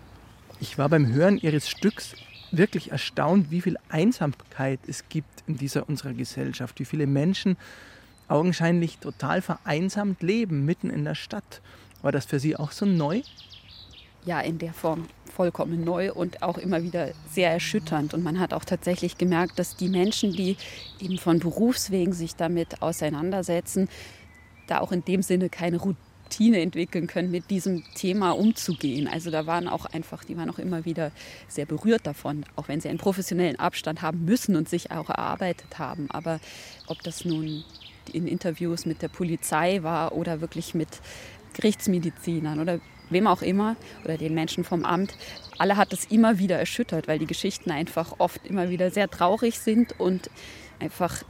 Ich 0.61 0.77
war 0.77 0.87
beim 0.87 1.11
Hören 1.11 1.37
Ihres 1.37 1.67
Stücks 1.67 2.15
wirklich 2.51 2.91
erstaunt, 2.91 3.51
wie 3.51 3.59
viel 3.59 3.75
Einsamkeit 3.89 4.79
es 4.87 5.09
gibt 5.09 5.43
in 5.47 5.57
dieser 5.57 5.89
unserer 5.89 6.13
Gesellschaft, 6.13 6.79
wie 6.79 6.85
viele 6.85 7.07
Menschen 7.07 7.57
augenscheinlich 8.29 8.99
total 8.99 9.41
vereinsamt 9.41 10.23
leben, 10.23 10.63
mitten 10.63 10.89
in 10.89 11.03
der 11.03 11.15
Stadt. 11.15 11.61
War 12.01 12.13
das 12.13 12.25
für 12.25 12.39
Sie 12.39 12.55
auch 12.55 12.71
so 12.71 12.85
neu? 12.85 13.21
Ja, 14.27 14.41
in 14.41 14.59
der 14.59 14.73
Form 14.73 15.07
vollkommen 15.33 15.85
neu 15.85 16.11
und 16.11 16.43
auch 16.43 16.57
immer 16.57 16.83
wieder 16.83 17.11
sehr 17.31 17.49
erschütternd. 17.49 18.13
Und 18.13 18.23
man 18.23 18.39
hat 18.39 18.53
auch 18.53 18.65
tatsächlich 18.65 19.17
gemerkt, 19.17 19.57
dass 19.57 19.77
die 19.77 19.87
Menschen, 19.87 20.33
die 20.33 20.57
eben 20.99 21.17
von 21.17 21.39
Berufswegen 21.39 22.11
sich 22.11 22.35
damit 22.35 22.81
auseinandersetzen, 22.81 23.87
da 24.67 24.79
auch 24.79 24.91
in 24.91 25.05
dem 25.05 25.21
Sinne 25.21 25.47
keine 25.47 25.77
Routine 25.77 26.59
entwickeln 26.59 27.07
können, 27.07 27.31
mit 27.31 27.49
diesem 27.49 27.85
Thema 27.95 28.31
umzugehen. 28.31 29.07
Also 29.07 29.31
da 29.31 29.45
waren 29.45 29.69
auch 29.69 29.85
einfach, 29.85 30.25
die 30.25 30.35
waren 30.35 30.49
auch 30.49 30.59
immer 30.59 30.83
wieder 30.83 31.11
sehr 31.47 31.65
berührt 31.65 32.05
davon, 32.05 32.43
auch 32.57 32.67
wenn 32.67 32.81
sie 32.81 32.89
einen 32.89 32.97
professionellen 32.97 33.57
Abstand 33.57 34.01
haben 34.01 34.25
müssen 34.25 34.57
und 34.57 34.67
sich 34.67 34.91
auch 34.91 35.09
erarbeitet 35.09 35.79
haben. 35.79 36.11
Aber 36.11 36.41
ob 36.87 37.01
das 37.01 37.23
nun 37.23 37.63
in 38.11 38.27
Interviews 38.27 38.85
mit 38.85 39.01
der 39.01 39.07
Polizei 39.07 39.83
war 39.83 40.11
oder 40.11 40.41
wirklich 40.41 40.73
mit 40.73 40.89
Gerichtsmedizinern 41.53 42.59
oder 42.59 42.81
wem 43.09 43.27
auch 43.27 43.41
immer 43.41 43.75
oder 44.03 44.17
den 44.17 44.33
Menschen 44.33 44.63
vom 44.63 44.85
Amt, 44.85 45.15
alle 45.57 45.77
hat 45.77 45.93
es 45.93 46.05
immer 46.05 46.39
wieder 46.39 46.57
erschüttert, 46.57 47.07
weil 47.07 47.19
die 47.19 47.27
Geschichten 47.27 47.71
einfach 47.71 48.15
oft 48.19 48.45
immer 48.45 48.69
wieder 48.69 48.91
sehr 48.91 49.09
traurig 49.09 49.59
sind 49.59 49.99
und 49.99 50.29
einfach 50.79 51.23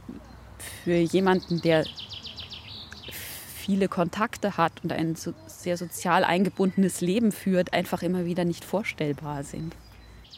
für 0.84 0.96
jemanden, 0.96 1.60
der 1.62 1.84
viele 3.56 3.88
Kontakte 3.88 4.56
hat 4.56 4.72
und 4.82 4.92
ein 4.92 5.14
so 5.14 5.34
sehr 5.46 5.76
sozial 5.76 6.24
eingebundenes 6.24 7.00
Leben 7.00 7.32
führt, 7.32 7.72
einfach 7.72 8.02
immer 8.02 8.24
wieder 8.24 8.44
nicht 8.44 8.64
vorstellbar 8.64 9.44
sind. 9.44 9.74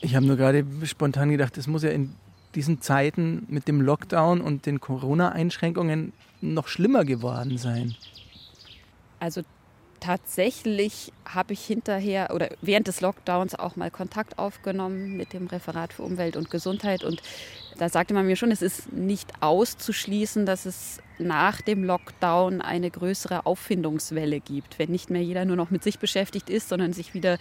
Ich 0.00 0.16
habe 0.16 0.26
nur 0.26 0.36
gerade 0.36 0.64
spontan 0.84 1.30
gedacht, 1.30 1.56
es 1.58 1.66
muss 1.66 1.82
ja 1.82 1.90
in 1.90 2.14
diesen 2.54 2.80
Zeiten 2.80 3.46
mit 3.48 3.68
dem 3.68 3.80
Lockdown 3.80 4.40
und 4.40 4.66
den 4.66 4.80
Corona-Einschränkungen 4.80 6.12
noch 6.40 6.68
schlimmer 6.68 7.04
geworden 7.04 7.58
sein. 7.58 7.94
Also 9.20 9.42
tatsächlich 10.00 11.12
habe 11.24 11.52
ich 11.52 11.64
hinterher 11.64 12.30
oder 12.34 12.48
während 12.60 12.88
des 12.88 13.00
Lockdowns 13.00 13.54
auch 13.54 13.76
mal 13.76 13.90
Kontakt 13.90 14.38
aufgenommen 14.38 15.16
mit 15.16 15.32
dem 15.32 15.46
Referat 15.46 15.92
für 15.92 16.02
Umwelt 16.02 16.36
und 16.36 16.50
Gesundheit. 16.50 17.04
Und 17.04 17.22
da 17.78 17.88
sagte 17.88 18.14
man 18.14 18.26
mir 18.26 18.36
schon, 18.36 18.50
es 18.50 18.62
ist 18.62 18.92
nicht 18.92 19.30
auszuschließen, 19.40 20.46
dass 20.46 20.66
es 20.66 21.00
nach 21.18 21.60
dem 21.60 21.84
Lockdown 21.84 22.60
eine 22.60 22.90
größere 22.90 23.46
Auffindungswelle 23.46 24.40
gibt, 24.40 24.78
wenn 24.78 24.90
nicht 24.90 25.10
mehr 25.10 25.22
jeder 25.22 25.44
nur 25.44 25.56
noch 25.56 25.70
mit 25.70 25.84
sich 25.84 25.98
beschäftigt 25.98 26.50
ist, 26.50 26.68
sondern 26.68 26.92
sich 26.92 27.14
wieder 27.14 27.38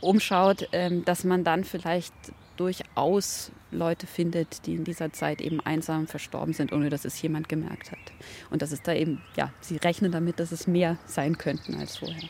umschaut, 0.00 0.68
ähm, 0.72 1.04
dass 1.04 1.24
man 1.24 1.42
dann 1.42 1.64
vielleicht 1.64 2.14
durchaus 2.56 3.50
Leute 3.70 4.06
findet, 4.06 4.66
die 4.66 4.74
in 4.74 4.84
dieser 4.84 5.12
Zeit 5.12 5.40
eben 5.40 5.60
einsam 5.60 6.06
verstorben 6.06 6.54
sind, 6.54 6.72
ohne 6.72 6.90
dass 6.90 7.04
es 7.04 7.20
jemand 7.20 7.48
gemerkt 7.48 7.92
hat. 7.92 7.98
Und 8.50 8.62
das 8.62 8.72
ist 8.72 8.86
da 8.86 8.94
eben, 8.94 9.20
ja, 9.36 9.52
sie 9.60 9.76
rechnen 9.76 10.12
damit, 10.12 10.40
dass 10.40 10.52
es 10.52 10.66
mehr 10.66 10.98
sein 11.06 11.38
könnten 11.38 11.74
als 11.74 11.98
vorher. 11.98 12.28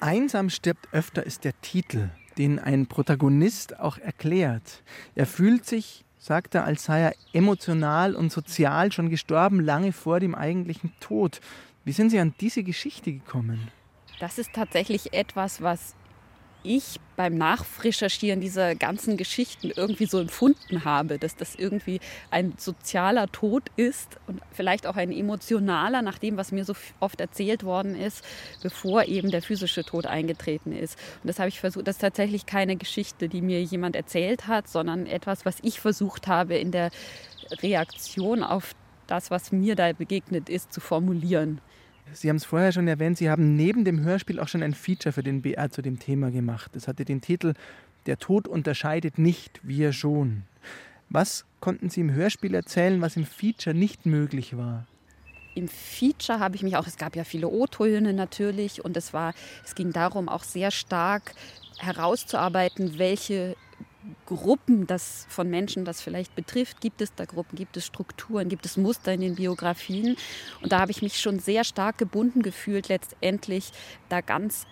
Einsam 0.00 0.50
stirbt 0.50 0.88
öfter 0.92 1.24
ist 1.24 1.44
der 1.44 1.60
Titel, 1.60 2.10
den 2.36 2.58
ein 2.58 2.86
Protagonist 2.86 3.78
auch 3.80 3.98
erklärt. 3.98 4.84
Er 5.14 5.26
fühlt 5.26 5.66
sich, 5.66 6.04
sagt 6.18 6.54
er, 6.54 6.64
als 6.64 6.84
sei 6.84 7.00
er 7.00 7.14
emotional 7.32 8.14
und 8.14 8.30
sozial 8.30 8.92
schon 8.92 9.10
gestorben, 9.10 9.60
lange 9.60 9.92
vor 9.92 10.20
dem 10.20 10.34
eigentlichen 10.34 10.92
Tod. 11.00 11.40
Wie 11.84 11.92
sind 11.92 12.10
Sie 12.10 12.18
an 12.20 12.34
diese 12.40 12.62
Geschichte 12.62 13.12
gekommen? 13.12 13.68
Das 14.20 14.38
ist 14.38 14.52
tatsächlich 14.52 15.12
etwas, 15.14 15.62
was 15.62 15.94
ich 16.62 17.00
beim 17.16 17.36
Nachrecherchieren 17.36 18.40
dieser 18.40 18.74
ganzen 18.74 19.16
Geschichten 19.16 19.70
irgendwie 19.74 20.06
so 20.06 20.20
empfunden 20.20 20.84
habe, 20.84 21.18
dass 21.18 21.36
das 21.36 21.54
irgendwie 21.54 22.00
ein 22.30 22.54
sozialer 22.58 23.30
Tod 23.32 23.64
ist 23.76 24.18
und 24.26 24.40
vielleicht 24.52 24.86
auch 24.86 24.96
ein 24.96 25.10
emotionaler, 25.10 26.02
nach 26.02 26.18
dem, 26.18 26.36
was 26.36 26.52
mir 26.52 26.64
so 26.64 26.74
oft 27.00 27.20
erzählt 27.20 27.64
worden 27.64 27.96
ist, 27.96 28.24
bevor 28.62 29.04
eben 29.04 29.30
der 29.30 29.42
physische 29.42 29.84
Tod 29.84 30.06
eingetreten 30.06 30.72
ist. 30.72 30.98
Und 31.22 31.28
das 31.28 31.38
habe 31.38 31.48
ich 31.48 31.60
versucht, 31.60 31.86
das 31.88 31.96
ist 31.96 32.02
tatsächlich 32.02 32.46
keine 32.46 32.76
Geschichte, 32.76 33.28
die 33.28 33.42
mir 33.42 33.62
jemand 33.62 33.96
erzählt 33.96 34.46
hat, 34.46 34.68
sondern 34.68 35.06
etwas, 35.06 35.44
was 35.44 35.58
ich 35.62 35.80
versucht 35.80 36.28
habe 36.28 36.56
in 36.56 36.70
der 36.70 36.90
Reaktion 37.62 38.42
auf 38.42 38.74
das, 39.06 39.30
was 39.30 39.52
mir 39.52 39.74
da 39.74 39.92
begegnet 39.92 40.48
ist, 40.48 40.72
zu 40.72 40.80
formulieren. 40.80 41.60
Sie 42.12 42.28
haben 42.28 42.36
es 42.36 42.44
vorher 42.44 42.72
schon 42.72 42.88
erwähnt, 42.88 43.18
Sie 43.18 43.30
haben 43.30 43.56
neben 43.56 43.84
dem 43.84 44.00
Hörspiel 44.00 44.40
auch 44.40 44.48
schon 44.48 44.62
ein 44.62 44.74
Feature 44.74 45.12
für 45.12 45.22
den 45.22 45.42
BR 45.42 45.70
zu 45.70 45.82
dem 45.82 45.98
Thema 45.98 46.30
gemacht. 46.30 46.70
Das 46.74 46.88
hatte 46.88 47.04
den 47.04 47.20
Titel 47.20 47.54
Der 48.06 48.18
Tod 48.18 48.48
unterscheidet 48.48 49.18
nicht, 49.18 49.60
wir 49.62 49.92
schon. 49.92 50.44
Was 51.10 51.44
konnten 51.60 51.90
Sie 51.90 52.00
im 52.00 52.12
Hörspiel 52.12 52.54
erzählen, 52.54 53.00
was 53.00 53.16
im 53.16 53.24
Feature 53.24 53.74
nicht 53.74 54.06
möglich 54.06 54.56
war? 54.56 54.86
Im 55.54 55.68
Feature 55.68 56.38
habe 56.38 56.54
ich 56.54 56.62
mich 56.62 56.76
auch, 56.76 56.86
es 56.86 56.98
gab 56.98 57.16
ja 57.16 57.24
viele 57.24 57.48
O-Töne 57.48 58.12
natürlich 58.12 58.84
und 58.84 58.96
es 58.96 59.12
war, 59.12 59.34
es 59.64 59.74
ging 59.74 59.92
darum, 59.92 60.28
auch 60.28 60.44
sehr 60.44 60.70
stark 60.70 61.34
herauszuarbeiten, 61.78 62.98
welche 62.98 63.56
Gruppen 64.26 64.86
das 64.86 65.26
von 65.28 65.48
Menschen 65.50 65.84
das 65.84 66.00
vielleicht 66.00 66.34
betrifft. 66.34 66.80
Gibt 66.80 67.00
es 67.00 67.14
da 67.14 67.24
Gruppen, 67.24 67.56
gibt 67.56 67.76
es 67.76 67.86
Strukturen, 67.86 68.48
gibt 68.48 68.66
es 68.66 68.76
Muster 68.76 69.12
in 69.12 69.20
den 69.20 69.34
Biografien? 69.34 70.16
Und 70.62 70.72
da 70.72 70.80
habe 70.80 70.90
ich 70.90 71.02
mich 71.02 71.20
schon 71.20 71.38
sehr 71.38 71.64
stark 71.64 71.98
gebunden 71.98 72.42
gefühlt, 72.42 72.88
letztendlich 72.88 73.70
da 74.08 74.20
ganz 74.20 74.66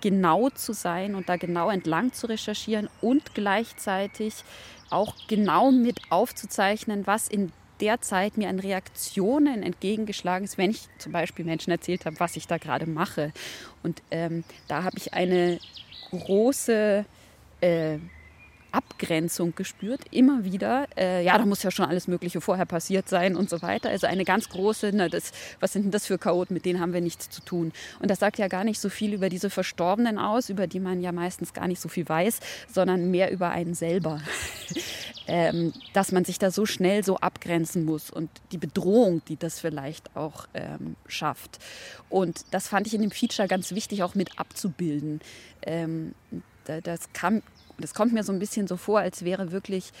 genau 0.00 0.48
zu 0.50 0.72
sein 0.72 1.14
und 1.14 1.28
da 1.28 1.36
genau 1.36 1.70
entlang 1.70 2.12
zu 2.12 2.26
recherchieren 2.26 2.88
und 3.00 3.34
gleichzeitig 3.34 4.44
auch 4.88 5.14
genau 5.28 5.70
mit 5.70 6.00
aufzuzeichnen, 6.10 7.06
was 7.06 7.28
in 7.28 7.52
der 7.80 8.00
Zeit 8.00 8.36
mir 8.36 8.48
an 8.48 8.60
Reaktionen 8.60 9.62
entgegengeschlagen 9.62 10.44
ist, 10.44 10.58
wenn 10.58 10.70
ich 10.70 10.88
zum 10.98 11.12
Beispiel 11.12 11.44
Menschen 11.44 11.70
erzählt 11.70 12.04
habe, 12.04 12.20
was 12.20 12.36
ich 12.36 12.46
da 12.46 12.58
gerade 12.58 12.86
mache. 12.86 13.32
Und 13.82 14.02
ähm, 14.10 14.44
da 14.68 14.82
habe 14.82 14.98
ich 14.98 15.14
eine 15.14 15.58
große 16.10 17.04
äh, 17.60 17.98
Abgrenzung 18.72 19.54
gespürt, 19.54 20.00
immer 20.10 20.44
wieder. 20.44 20.86
Äh, 20.96 21.24
ja, 21.24 21.36
da 21.38 21.46
muss 21.46 21.62
ja 21.62 21.70
schon 21.70 21.86
alles 21.86 22.08
Mögliche 22.08 22.40
vorher 22.40 22.66
passiert 22.66 23.08
sein 23.08 23.36
und 23.36 23.50
so 23.50 23.62
weiter. 23.62 23.90
Also 23.90 24.06
eine 24.06 24.24
ganz 24.24 24.48
große, 24.48 24.90
na, 24.92 25.08
das, 25.08 25.32
was 25.60 25.72
sind 25.72 25.84
denn 25.84 25.90
das 25.90 26.06
für 26.06 26.18
Chaoten, 26.18 26.54
mit 26.54 26.64
denen 26.64 26.80
haben 26.80 26.92
wir 26.92 27.00
nichts 27.00 27.30
zu 27.30 27.42
tun. 27.42 27.72
Und 28.00 28.10
das 28.10 28.18
sagt 28.20 28.38
ja 28.38 28.48
gar 28.48 28.64
nicht 28.64 28.80
so 28.80 28.88
viel 28.88 29.12
über 29.12 29.28
diese 29.28 29.50
Verstorbenen 29.50 30.18
aus, 30.18 30.48
über 30.48 30.66
die 30.66 30.80
man 30.80 31.00
ja 31.00 31.12
meistens 31.12 31.52
gar 31.52 31.68
nicht 31.68 31.80
so 31.80 31.88
viel 31.88 32.08
weiß, 32.08 32.40
sondern 32.72 33.10
mehr 33.10 33.30
über 33.30 33.50
einen 33.50 33.74
selber. 33.74 34.20
ähm, 35.26 35.72
dass 35.92 36.10
man 36.10 36.24
sich 36.24 36.38
da 36.38 36.50
so 36.50 36.66
schnell 36.66 37.04
so 37.04 37.18
abgrenzen 37.18 37.84
muss 37.84 38.10
und 38.10 38.30
die 38.50 38.58
Bedrohung, 38.58 39.22
die 39.28 39.36
das 39.36 39.60
vielleicht 39.60 40.16
auch 40.16 40.46
ähm, 40.54 40.96
schafft. 41.06 41.58
Und 42.08 42.44
das 42.50 42.66
fand 42.66 42.88
ich 42.88 42.94
in 42.94 43.02
dem 43.02 43.12
Feature 43.12 43.46
ganz 43.46 43.72
wichtig, 43.72 44.02
auch 44.02 44.16
mit 44.16 44.38
abzubilden. 44.38 45.20
Ähm, 45.62 46.14
das 46.64 47.12
kam 47.12 47.42
das 47.80 47.94
kommt 47.94 48.12
mir 48.12 48.22
so 48.22 48.32
ein 48.32 48.38
bisschen 48.38 48.66
so 48.66 48.76
vor, 48.76 49.00
als 49.00 49.24
wäre 49.24 49.52
wirklich 49.52 49.92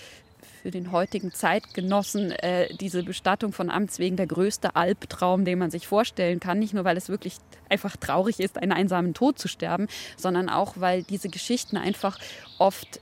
für 0.62 0.70
den 0.70 0.92
heutigen 0.92 1.32
Zeitgenossen 1.32 2.32
äh, 2.32 2.74
diese 2.76 3.02
Bestattung 3.02 3.52
von 3.52 3.70
Amts 3.70 3.98
wegen 3.98 4.16
der 4.16 4.26
größte 4.26 4.76
Albtraum, 4.76 5.44
den 5.44 5.58
man 5.58 5.70
sich 5.70 5.86
vorstellen 5.86 6.40
kann. 6.40 6.58
Nicht 6.58 6.74
nur, 6.74 6.84
weil 6.84 6.96
es 6.96 7.08
wirklich 7.08 7.36
einfach 7.68 7.96
traurig 7.96 8.40
ist, 8.40 8.58
einen 8.58 8.72
einsamen 8.72 9.14
Tod 9.14 9.38
zu 9.38 9.48
sterben, 9.48 9.88
sondern 10.16 10.48
auch, 10.48 10.74
weil 10.76 11.02
diese 11.02 11.28
Geschichten 11.28 11.76
einfach 11.76 12.18
oft 12.58 13.00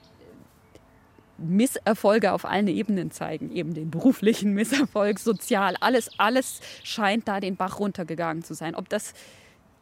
Misserfolge 1.39 2.33
auf 2.33 2.45
allen 2.45 2.69
Ebenen 2.69 3.11
zeigen, 3.11 3.53
eben 3.53 3.75
den 3.75 3.91
beruflichen 3.91 4.55
Misserfolg, 4.55 5.19
sozial, 5.19 5.77
alles, 5.81 6.11
alles 6.19 6.61
scheint 6.83 7.29
da 7.29 7.41
den 7.41 7.57
Bach 7.57 7.79
runtergegangen 7.79 8.43
zu 8.43 8.55
sein. 8.55 8.75
Ob 8.75 8.89
das 8.89 9.15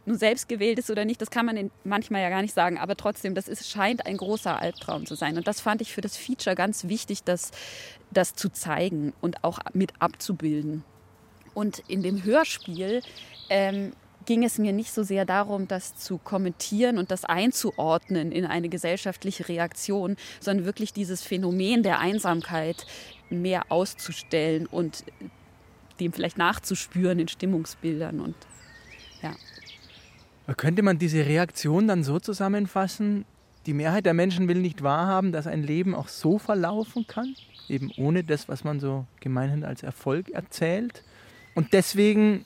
nun 0.06 0.16
selbst 0.16 0.48
gewählt 0.48 0.78
ist 0.78 0.90
oder 0.90 1.04
nicht, 1.04 1.20
das 1.20 1.30
kann 1.30 1.46
man 1.46 1.70
manchmal 1.84 2.22
ja 2.22 2.30
gar 2.30 2.42
nicht 2.42 2.54
sagen, 2.54 2.78
aber 2.78 2.96
trotzdem, 2.96 3.34
das 3.34 3.48
ist, 3.48 3.68
scheint 3.68 4.06
ein 4.06 4.16
großer 4.16 4.60
Albtraum 4.60 5.04
zu 5.06 5.14
sein. 5.14 5.36
Und 5.36 5.46
das 5.46 5.60
fand 5.60 5.80
ich 5.82 5.92
für 5.92 6.00
das 6.00 6.16
Feature 6.16 6.56
ganz 6.56 6.84
wichtig, 6.84 7.24
das, 7.24 7.50
das 8.10 8.34
zu 8.34 8.48
zeigen 8.48 9.12
und 9.20 9.44
auch 9.44 9.58
mit 9.72 9.92
abzubilden. 9.98 10.84
Und 11.54 11.82
in 11.88 12.02
dem 12.02 12.22
Hörspiel 12.22 13.02
ähm, 13.48 13.92
ging 14.26 14.44
es 14.44 14.58
mir 14.58 14.72
nicht 14.72 14.92
so 14.92 15.02
sehr 15.02 15.24
darum, 15.24 15.68
das 15.68 15.96
zu 15.96 16.18
kommentieren 16.18 16.98
und 16.98 17.10
das 17.10 17.24
einzuordnen 17.24 18.32
in 18.32 18.44
eine 18.44 18.68
gesellschaftliche 18.68 19.48
Reaktion, 19.48 20.16
sondern 20.40 20.66
wirklich 20.66 20.92
dieses 20.92 21.22
Phänomen 21.22 21.82
der 21.82 22.00
Einsamkeit 22.00 22.86
mehr 23.30 23.70
auszustellen 23.70 24.66
und 24.66 25.04
dem 25.98 26.12
vielleicht 26.12 26.38
nachzuspüren 26.38 27.18
in 27.18 27.28
Stimmungsbildern 27.28 28.20
und. 28.20 28.36
Könnte 30.54 30.82
man 30.82 30.98
diese 30.98 31.26
Reaktion 31.26 31.88
dann 31.88 32.04
so 32.04 32.20
zusammenfassen, 32.20 33.24
die 33.66 33.74
Mehrheit 33.74 34.06
der 34.06 34.14
Menschen 34.14 34.46
will 34.46 34.60
nicht 34.60 34.82
wahrhaben, 34.82 35.32
dass 35.32 35.46
ein 35.46 35.62
Leben 35.62 35.94
auch 35.94 36.08
so 36.08 36.38
verlaufen 36.38 37.06
kann, 37.08 37.34
eben 37.68 37.90
ohne 37.96 38.22
das, 38.22 38.48
was 38.48 38.62
man 38.62 38.78
so 38.78 39.06
gemeinhin 39.20 39.64
als 39.64 39.82
Erfolg 39.82 40.30
erzählt. 40.30 41.02
Und 41.54 41.72
deswegen 41.72 42.44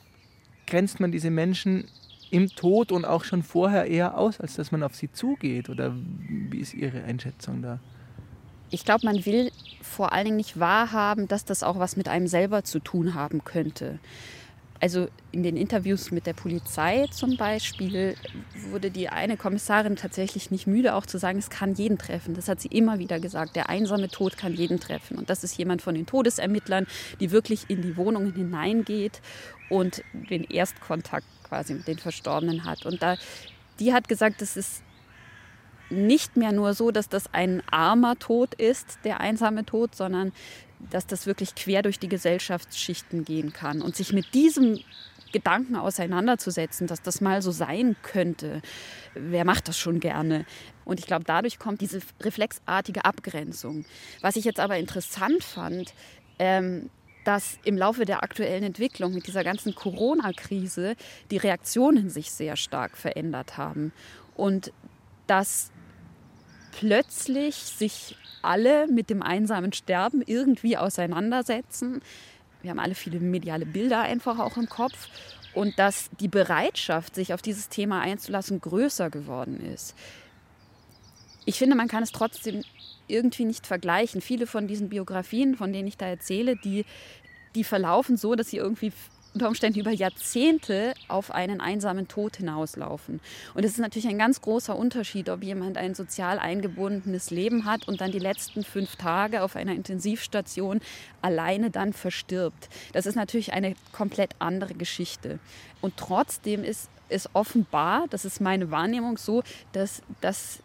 grenzt 0.65 0.99
man 0.99 1.11
diese 1.11 1.29
Menschen 1.29 1.85
im 2.31 2.47
Tod 2.47 2.91
und 2.91 3.05
auch 3.05 3.23
schon 3.23 3.43
vorher 3.43 3.85
eher 3.85 4.17
aus, 4.17 4.39
als 4.39 4.55
dass 4.55 4.71
man 4.71 4.81
auf 4.83 4.95
sie 4.95 5.11
zugeht? 5.11 5.69
Oder 5.69 5.93
wie 5.93 6.59
ist 6.59 6.73
Ihre 6.73 7.03
Einschätzung 7.03 7.61
da? 7.61 7.79
Ich 8.69 8.85
glaube, 8.85 9.05
man 9.05 9.25
will 9.25 9.51
vor 9.81 10.13
allen 10.13 10.25
Dingen 10.25 10.37
nicht 10.37 10.59
wahrhaben, 10.59 11.27
dass 11.27 11.43
das 11.43 11.61
auch 11.61 11.77
was 11.77 11.97
mit 11.97 12.07
einem 12.07 12.27
selber 12.27 12.63
zu 12.63 12.79
tun 12.79 13.13
haben 13.13 13.43
könnte. 13.43 13.99
Also 14.81 15.09
in 15.31 15.43
den 15.43 15.57
Interviews 15.57 16.09
mit 16.09 16.25
der 16.25 16.33
Polizei 16.33 17.05
zum 17.11 17.37
Beispiel 17.37 18.15
wurde 18.71 18.89
die 18.89 19.09
eine 19.09 19.37
Kommissarin 19.37 19.95
tatsächlich 19.95 20.49
nicht 20.49 20.65
müde, 20.65 20.95
auch 20.95 21.05
zu 21.05 21.19
sagen, 21.19 21.37
es 21.37 21.51
kann 21.51 21.75
jeden 21.75 21.99
treffen. 21.99 22.33
Das 22.33 22.47
hat 22.47 22.59
sie 22.59 22.69
immer 22.69 22.97
wieder 22.97 23.19
gesagt. 23.19 23.55
Der 23.55 23.69
einsame 23.69 24.09
Tod 24.09 24.37
kann 24.37 24.55
jeden 24.55 24.79
treffen. 24.79 25.19
Und 25.19 25.29
das 25.29 25.43
ist 25.43 25.55
jemand 25.55 25.83
von 25.83 25.93
den 25.93 26.07
Todesermittlern, 26.07 26.87
die 27.19 27.29
wirklich 27.29 27.69
in 27.69 27.83
die 27.83 27.95
Wohnungen 27.95 28.33
hineingeht 28.33 29.21
und 29.69 30.03
den 30.13 30.43
Erstkontakt 30.45 31.27
quasi 31.47 31.75
mit 31.75 31.87
den 31.87 31.99
Verstorbenen 31.99 32.65
hat. 32.65 32.87
Und 32.87 33.03
da, 33.03 33.17
die 33.79 33.93
hat 33.93 34.07
gesagt, 34.07 34.41
es 34.41 34.57
ist 34.57 34.81
nicht 35.91 36.37
mehr 36.37 36.53
nur 36.53 36.73
so, 36.73 36.89
dass 36.89 37.07
das 37.07 37.31
ein 37.33 37.61
armer 37.69 38.17
Tod 38.17 38.55
ist, 38.55 38.97
der 39.03 39.19
einsame 39.19 39.63
Tod, 39.63 39.93
sondern 39.93 40.31
dass 40.89 41.07
das 41.07 41.25
wirklich 41.25 41.55
quer 41.55 41.81
durch 41.81 41.99
die 41.99 42.09
Gesellschaftsschichten 42.09 43.25
gehen 43.25 43.53
kann. 43.53 43.81
Und 43.81 43.95
sich 43.95 44.13
mit 44.13 44.33
diesem 44.33 44.79
Gedanken 45.31 45.75
auseinanderzusetzen, 45.75 46.87
dass 46.87 47.01
das 47.01 47.21
mal 47.21 47.41
so 47.41 47.51
sein 47.51 47.95
könnte. 48.03 48.61
Wer 49.13 49.45
macht 49.45 49.67
das 49.67 49.77
schon 49.77 49.99
gerne? 49.99 50.45
Und 50.83 50.99
ich 50.99 51.05
glaube, 51.05 51.23
dadurch 51.25 51.59
kommt 51.59 51.81
diese 51.81 52.01
reflexartige 52.21 53.05
Abgrenzung. 53.05 53.85
Was 54.21 54.35
ich 54.35 54.45
jetzt 54.45 54.59
aber 54.59 54.77
interessant 54.77 55.43
fand, 55.43 55.93
ähm, 56.39 56.89
dass 57.23 57.59
im 57.63 57.77
Laufe 57.77 58.05
der 58.05 58.23
aktuellen 58.23 58.63
Entwicklung 58.63 59.13
mit 59.13 59.27
dieser 59.27 59.43
ganzen 59.43 59.75
Corona-Krise 59.75 60.95
die 61.29 61.37
Reaktionen 61.37 62.09
sich 62.09 62.31
sehr 62.31 62.55
stark 62.55 62.97
verändert 62.97 63.57
haben. 63.57 63.93
Und 64.35 64.73
dass 65.27 65.71
plötzlich 66.71 67.55
sich 67.55 68.17
alle 68.41 68.87
mit 68.87 69.09
dem 69.09 69.21
einsamen 69.21 69.73
Sterben 69.73 70.21
irgendwie 70.25 70.77
auseinandersetzen. 70.77 72.01
Wir 72.61 72.71
haben 72.71 72.79
alle 72.79 72.95
viele 72.95 73.19
mediale 73.19 73.65
Bilder 73.65 74.01
einfach 74.01 74.39
auch 74.39 74.57
im 74.57 74.69
Kopf. 74.69 75.07
Und 75.53 75.77
dass 75.77 76.09
die 76.19 76.29
Bereitschaft, 76.29 77.15
sich 77.15 77.33
auf 77.33 77.41
dieses 77.41 77.67
Thema 77.67 77.99
einzulassen, 77.99 78.61
größer 78.61 79.09
geworden 79.09 79.59
ist. 79.59 79.95
Ich 81.45 81.57
finde, 81.57 81.75
man 81.75 81.89
kann 81.89 82.03
es 82.03 82.11
trotzdem 82.11 82.63
irgendwie 83.07 83.45
nicht 83.45 83.67
vergleichen. 83.67 84.21
Viele 84.21 84.47
von 84.47 84.67
diesen 84.67 84.89
Biografien, 84.89 85.55
von 85.55 85.73
denen 85.73 85.87
ich 85.87 85.97
da 85.97 86.05
erzähle, 86.05 86.55
die, 86.55 86.85
die 87.55 87.65
verlaufen 87.65 88.15
so, 88.15 88.35
dass 88.35 88.49
sie 88.49 88.57
irgendwie 88.57 88.93
unter 89.33 89.47
Umständen 89.47 89.79
über 89.79 89.91
Jahrzehnte 89.91 90.93
auf 91.07 91.31
einen 91.31 91.61
einsamen 91.61 92.07
Tod 92.07 92.37
hinauslaufen. 92.37 93.21
Und 93.53 93.63
es 93.63 93.71
ist 93.71 93.79
natürlich 93.79 94.07
ein 94.07 94.17
ganz 94.17 94.41
großer 94.41 94.75
Unterschied, 94.75 95.29
ob 95.29 95.43
jemand 95.43 95.77
ein 95.77 95.95
sozial 95.95 96.39
eingebundenes 96.39 97.31
Leben 97.31 97.65
hat 97.65 97.87
und 97.87 98.01
dann 98.01 98.11
die 98.11 98.19
letzten 98.19 98.63
fünf 98.63 98.95
Tage 98.95 99.43
auf 99.43 99.55
einer 99.55 99.73
Intensivstation 99.73 100.81
alleine 101.21 101.71
dann 101.71 101.93
verstirbt. 101.93 102.69
Das 102.93 103.05
ist 103.05 103.15
natürlich 103.15 103.53
eine 103.53 103.75
komplett 103.91 104.31
andere 104.39 104.73
Geschichte. 104.73 105.39
Und 105.79 105.97
trotzdem 105.97 106.63
ist 106.63 106.89
es 107.09 107.29
offenbar, 107.33 108.05
das 108.09 108.25
ist 108.25 108.41
meine 108.41 108.71
Wahrnehmung 108.71 109.17
so, 109.17 109.43
dass, 109.73 110.01
dass 110.21 110.59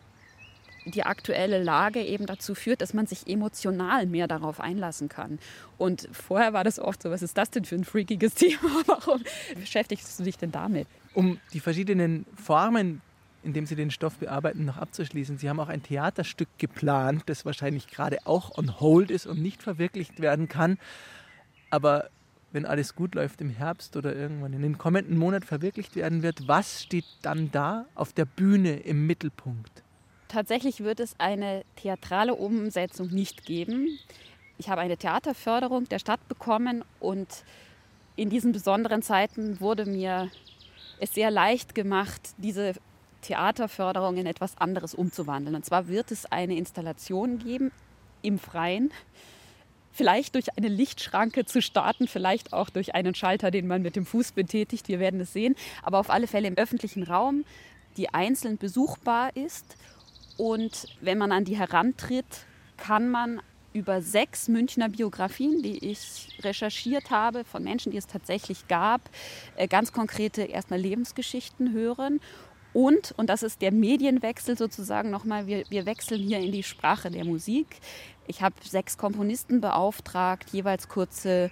die 0.86 1.02
aktuelle 1.02 1.62
Lage 1.62 2.00
eben 2.00 2.26
dazu 2.26 2.54
führt, 2.54 2.80
dass 2.80 2.94
man 2.94 3.06
sich 3.06 3.26
emotional 3.26 4.06
mehr 4.06 4.28
darauf 4.28 4.60
einlassen 4.60 5.08
kann. 5.08 5.38
Und 5.78 6.08
vorher 6.12 6.52
war 6.52 6.64
das 6.64 6.78
oft 6.78 7.02
so, 7.02 7.10
was 7.10 7.22
ist 7.22 7.36
das 7.36 7.50
denn 7.50 7.64
für 7.64 7.74
ein 7.74 7.84
freakiges 7.84 8.34
Thema? 8.36 8.82
Warum 8.86 9.22
beschäftigst 9.58 10.18
du 10.18 10.24
dich 10.24 10.38
denn 10.38 10.52
damit? 10.52 10.86
Um 11.14 11.38
die 11.52 11.60
verschiedenen 11.60 12.24
Formen, 12.36 13.02
in 13.42 13.52
denen 13.52 13.66
Sie 13.66 13.76
den 13.76 13.90
Stoff 13.90 14.16
bearbeiten, 14.18 14.64
noch 14.64 14.76
abzuschließen. 14.76 15.38
Sie 15.38 15.48
haben 15.48 15.60
auch 15.60 15.68
ein 15.68 15.82
Theaterstück 15.82 16.48
geplant, 16.58 17.24
das 17.26 17.44
wahrscheinlich 17.44 17.88
gerade 17.88 18.18
auch 18.24 18.56
on 18.56 18.80
hold 18.80 19.10
ist 19.10 19.26
und 19.26 19.40
nicht 19.40 19.62
verwirklicht 19.62 20.20
werden 20.20 20.48
kann. 20.48 20.78
Aber 21.70 22.10
wenn 22.52 22.64
alles 22.64 22.94
gut 22.94 23.14
läuft 23.14 23.40
im 23.40 23.50
Herbst 23.50 23.96
oder 23.96 24.14
irgendwann 24.14 24.52
in 24.52 24.62
den 24.62 24.78
kommenden 24.78 25.18
Monat 25.18 25.44
verwirklicht 25.44 25.96
werden 25.96 26.22
wird, 26.22 26.48
was 26.48 26.82
steht 26.82 27.04
dann 27.22 27.50
da 27.50 27.86
auf 27.94 28.12
der 28.12 28.24
Bühne 28.24 28.76
im 28.76 29.06
Mittelpunkt? 29.06 29.82
Tatsächlich 30.28 30.80
wird 30.82 31.00
es 31.00 31.14
eine 31.18 31.64
theatrale 31.76 32.34
Umsetzung 32.34 33.08
nicht 33.08 33.46
geben. 33.46 33.98
Ich 34.58 34.68
habe 34.68 34.80
eine 34.80 34.96
Theaterförderung 34.96 35.88
der 35.88 35.98
Stadt 35.98 36.26
bekommen 36.28 36.84
und 36.98 37.44
in 38.16 38.30
diesen 38.30 38.52
besonderen 38.52 39.02
Zeiten 39.02 39.60
wurde 39.60 39.84
mir 39.84 40.30
es 40.98 41.12
sehr 41.14 41.30
leicht 41.30 41.74
gemacht, 41.74 42.30
diese 42.38 42.74
Theaterförderung 43.20 44.16
in 44.16 44.26
etwas 44.26 44.56
anderes 44.56 44.94
umzuwandeln. 44.94 45.54
Und 45.54 45.64
zwar 45.64 45.88
wird 45.88 46.10
es 46.10 46.26
eine 46.26 46.56
Installation 46.56 47.38
geben 47.38 47.70
im 48.22 48.38
Freien, 48.38 48.92
vielleicht 49.92 50.34
durch 50.34 50.56
eine 50.56 50.68
Lichtschranke 50.68 51.44
zu 51.44 51.60
starten, 51.60 52.08
vielleicht 52.08 52.52
auch 52.52 52.70
durch 52.70 52.94
einen 52.94 53.14
Schalter, 53.14 53.50
den 53.50 53.66
man 53.66 53.82
mit 53.82 53.96
dem 53.96 54.06
Fuß 54.06 54.32
betätigt. 54.32 54.88
Wir 54.88 54.98
werden 54.98 55.20
es 55.20 55.32
sehen. 55.32 55.54
Aber 55.82 55.98
auf 55.98 56.10
alle 56.10 56.26
Fälle 56.26 56.48
im 56.48 56.56
öffentlichen 56.56 57.02
Raum, 57.02 57.44
die 57.96 58.12
einzeln 58.12 58.58
besuchbar 58.58 59.34
ist 59.36 59.76
und 60.36 60.86
wenn 61.00 61.18
man 61.18 61.32
an 61.32 61.44
die 61.44 61.56
herantritt, 61.56 62.46
kann 62.76 63.08
man 63.08 63.40
über 63.72 64.00
sechs 64.00 64.48
Münchner 64.48 64.88
Biografien, 64.88 65.62
die 65.62 65.90
ich 65.90 66.28
recherchiert 66.40 67.10
habe, 67.10 67.44
von 67.44 67.62
Menschen, 67.62 67.92
die 67.92 67.98
es 67.98 68.06
tatsächlich 68.06 68.68
gab, 68.68 69.02
äh, 69.56 69.68
ganz 69.68 69.92
konkrete 69.92 70.42
erstmal 70.42 70.80
Lebensgeschichten 70.80 71.72
hören. 71.72 72.20
Und, 72.72 73.12
und 73.16 73.28
das 73.28 73.42
ist 73.42 73.60
der 73.62 73.72
Medienwechsel 73.72 74.56
sozusagen 74.56 75.10
nochmal, 75.10 75.46
wir, 75.46 75.64
wir 75.68 75.86
wechseln 75.86 76.20
hier 76.20 76.38
in 76.40 76.52
die 76.52 76.62
Sprache 76.62 77.10
der 77.10 77.24
Musik. 77.24 77.66
Ich 78.26 78.42
habe 78.42 78.54
sechs 78.62 78.96
Komponisten 78.98 79.60
beauftragt, 79.60 80.50
jeweils 80.52 80.88
kurze 80.88 81.50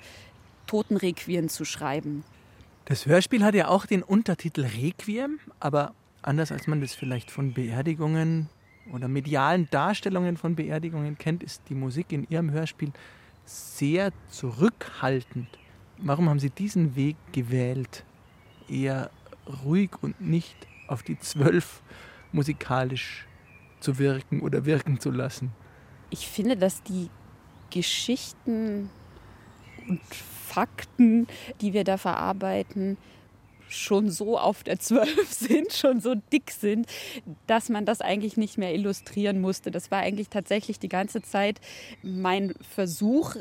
Totenrequien 0.67 1.49
zu 1.49 1.65
schreiben. 1.65 2.25
Das 2.87 3.07
Hörspiel 3.07 3.45
hat 3.45 3.55
ja 3.55 3.69
auch 3.69 3.87
den 3.87 4.03
Untertitel 4.03 4.63
Requiem, 4.63 5.41
aber 5.61 5.95
anders 6.23 6.53
als 6.53 6.67
man 6.67 6.81
das 6.81 6.95
vielleicht 6.95 7.31
von 7.31 7.53
Beerdigungen 7.55 8.49
oder 8.93 9.09
medialen 9.09 9.69
Darstellungen 9.71 10.37
von 10.37 10.55
Beerdigungen 10.55 11.19
kennt, 11.19 11.43
ist 11.43 11.63
die 11.69 11.75
Musik 11.75 12.13
in 12.13 12.27
Ihrem 12.29 12.51
Hörspiel 12.51 12.93
sehr 13.45 14.13
zurückhaltend. 14.29 15.49
Warum 15.99 16.29
haben 16.29 16.39
Sie 16.39 16.51
diesen 16.51 16.97
Weg 16.97 17.17
gewählt, 17.33 18.05
eher 18.69 19.11
ruhig 19.65 19.91
und 20.01 20.21
nicht 20.21 20.57
auf 20.89 21.03
die 21.03 21.19
Zwölf 21.19 21.83
musikalisch 22.33 23.27
zu 23.81 23.99
wirken 23.99 24.41
oder 24.41 24.65
wirken 24.65 25.01
zu 25.01 25.11
lassen? 25.11 25.53
Ich 26.11 26.27
finde, 26.29 26.57
dass 26.57 26.83
die 26.83 27.11
Geschichten 27.71 28.91
und 29.89 30.01
Fakten, 30.11 31.27
die 31.61 31.73
wir 31.73 31.85
da 31.85 31.97
verarbeiten, 31.97 32.97
schon 33.77 34.11
so 34.11 34.39
auf 34.39 34.63
der 34.63 34.79
12 34.79 35.29
sind, 35.31 35.73
schon 35.73 36.01
so 36.01 36.15
dick 36.15 36.51
sind, 36.51 36.87
dass 37.47 37.69
man 37.69 37.85
das 37.85 38.01
eigentlich 38.01 38.37
nicht 38.37 38.59
mehr 38.59 38.75
illustrieren 38.75 39.41
musste. 39.41 39.71
Das 39.71 39.91
war 39.91 40.01
eigentlich 40.01 40.29
tatsächlich 40.29 40.79
die 40.79 40.89
ganze 40.89 41.23
Zeit 41.23 41.61
mein 42.03 42.55
Versuch, 42.75 43.37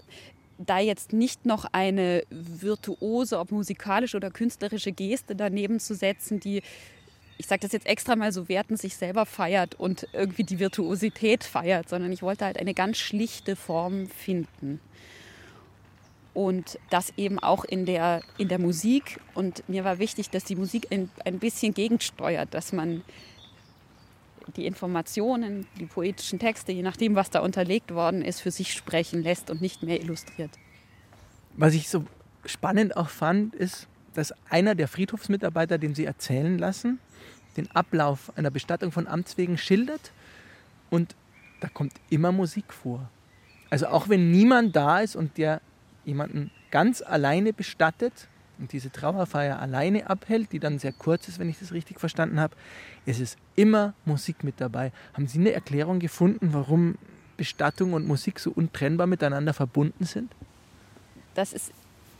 da 0.57 0.79
jetzt 0.79 1.13
nicht 1.13 1.45
noch 1.45 1.65
eine 1.71 2.23
virtuose, 2.29 3.39
ob 3.39 3.51
musikalische 3.51 4.17
oder 4.17 4.31
künstlerische 4.31 4.91
Geste 4.91 5.35
daneben 5.35 5.79
zu 5.79 5.95
setzen, 5.95 6.39
die 6.39 6.61
ich 7.39 7.47
sage 7.47 7.61
das 7.61 7.71
jetzt 7.71 7.87
extra 7.87 8.15
mal 8.15 8.31
so 8.31 8.47
werten, 8.47 8.77
sich 8.77 8.95
selber 8.95 9.25
feiert 9.25 9.73
und 9.75 10.07
irgendwie 10.13 10.43
die 10.43 10.59
Virtuosität 10.59 11.43
feiert, 11.43 11.89
sondern 11.89 12.11
ich 12.11 12.21
wollte 12.21 12.45
halt 12.45 12.59
eine 12.59 12.75
ganz 12.75 12.99
schlichte 12.99 13.55
Form 13.55 14.07
finden 14.07 14.79
und 16.33 16.79
das 16.89 17.13
eben 17.17 17.39
auch 17.39 17.63
in 17.63 17.85
der, 17.85 18.21
in 18.37 18.47
der 18.47 18.59
Musik. 18.59 19.19
Und 19.33 19.67
mir 19.69 19.83
war 19.83 19.99
wichtig, 19.99 20.29
dass 20.29 20.43
die 20.43 20.55
Musik 20.55 20.87
ein, 20.91 21.09
ein 21.25 21.39
bisschen 21.39 21.73
gegensteuert, 21.73 22.53
dass 22.53 22.73
man 22.73 23.03
die 24.55 24.65
Informationen, 24.65 25.67
die 25.79 25.85
poetischen 25.85 26.39
Texte, 26.39 26.71
je 26.71 26.81
nachdem, 26.81 27.15
was 27.15 27.29
da 27.29 27.39
unterlegt 27.39 27.93
worden 27.93 28.21
ist, 28.21 28.41
für 28.41 28.51
sich 28.51 28.73
sprechen 28.73 29.23
lässt 29.23 29.49
und 29.49 29.61
nicht 29.61 29.83
mehr 29.83 30.01
illustriert. 30.01 30.51
Was 31.55 31.73
ich 31.73 31.87
so 31.87 32.05
spannend 32.45 32.97
auch 32.97 33.09
fand, 33.09 33.55
ist, 33.55 33.87
dass 34.13 34.33
einer 34.49 34.75
der 34.75 34.87
Friedhofsmitarbeiter, 34.87 35.77
dem 35.77 35.95
sie 35.95 36.05
erzählen 36.05 36.57
lassen, 36.57 36.99
den 37.57 37.69
Ablauf 37.71 38.35
einer 38.35 38.51
Bestattung 38.51 38.91
von 38.91 39.07
Amts 39.07 39.37
wegen 39.37 39.57
schildert 39.57 40.11
und 40.89 41.15
da 41.59 41.69
kommt 41.69 41.93
immer 42.09 42.31
Musik 42.31 42.73
vor. 42.73 43.09
Also 43.69 43.87
auch 43.87 44.09
wenn 44.09 44.31
niemand 44.31 44.75
da 44.75 44.99
ist 44.99 45.15
und 45.15 45.37
der 45.37 45.61
jemanden 46.05 46.51
ganz 46.71 47.01
alleine 47.01 47.53
bestattet 47.53 48.27
und 48.59 48.71
diese 48.71 48.91
Trauerfeier 48.91 49.59
alleine 49.59 50.09
abhält, 50.09 50.51
die 50.51 50.59
dann 50.59 50.79
sehr 50.79 50.93
kurz 50.93 51.27
ist, 51.27 51.39
wenn 51.39 51.49
ich 51.49 51.59
das 51.59 51.71
richtig 51.71 51.99
verstanden 51.99 52.39
habe, 52.39 52.55
es 53.05 53.19
ist 53.19 53.37
immer 53.55 53.93
Musik 54.05 54.43
mit 54.43 54.55
dabei. 54.59 54.91
Haben 55.13 55.27
Sie 55.27 55.39
eine 55.39 55.51
Erklärung 55.51 55.99
gefunden, 55.99 56.49
warum 56.53 56.95
Bestattung 57.37 57.93
und 57.93 58.07
Musik 58.07 58.39
so 58.39 58.51
untrennbar 58.51 59.07
miteinander 59.07 59.53
verbunden 59.53 60.05
sind? 60.05 60.31
Das 61.33 61.51
ist 61.51 61.71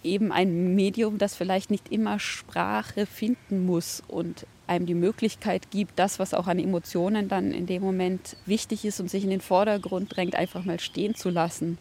eben 0.04 0.32
ein 0.32 0.76
Medium, 0.76 1.17
das 1.17 1.36
vielleicht 1.36 1.72
nicht 1.72 1.91
immer 1.91 2.19
Sprache 2.19 3.06
finden 3.06 3.65
muss 3.65 4.04
und 4.08 4.46
einem 4.67 4.86
die 4.86 4.96
Möglichkeit 4.96 5.72
gibt, 5.72 6.00
das, 6.00 6.19
was 6.19 6.34
auch 6.34 6.48
an 6.48 6.60
Emotionen 6.60 7.28
dann 7.28 7.52
in 7.52 7.65
dem 7.65 7.82
Moment 7.82 8.38
wichtig 8.46 8.86
ist 8.86 9.00
und 9.00 9.10
sich 9.10 9.24
in 9.24 9.30
den 9.30 9.41
Vordergrund 9.41 10.15
drängt, 10.15 10.36
einfach 10.36 10.65
mal 10.65 10.80
stehen 10.80 11.15
zu 11.15 11.30
lassen. 11.30 11.78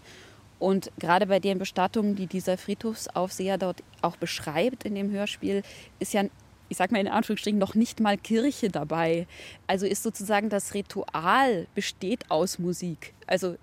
Und 0.62 0.92
gerade 0.96 1.26
bei 1.26 1.40
den 1.40 1.58
Bestattungen, 1.58 2.14
die 2.14 2.28
dieser 2.28 2.56
Friedhofsaufseher 2.56 3.58
dort 3.58 3.82
auch 4.00 4.14
beschreibt 4.14 4.84
in 4.84 4.94
dem 4.94 5.10
Hörspiel, 5.10 5.64
ist 5.98 6.12
ja, 6.12 6.22
ich 6.68 6.76
sage 6.76 6.92
mal 6.94 7.00
in 7.00 7.08
Anführungsstrichen, 7.08 7.58
noch 7.58 7.74
nicht 7.74 7.98
mal 7.98 8.16
Kirche 8.16 8.68
dabei. 8.68 9.26
Also 9.66 9.86
ist 9.86 10.04
sozusagen 10.04 10.50
das 10.50 10.72
Ritual 10.74 11.66
besteht 11.74 12.30
aus 12.30 12.60
Musik. 12.60 13.12
Also 13.26 13.56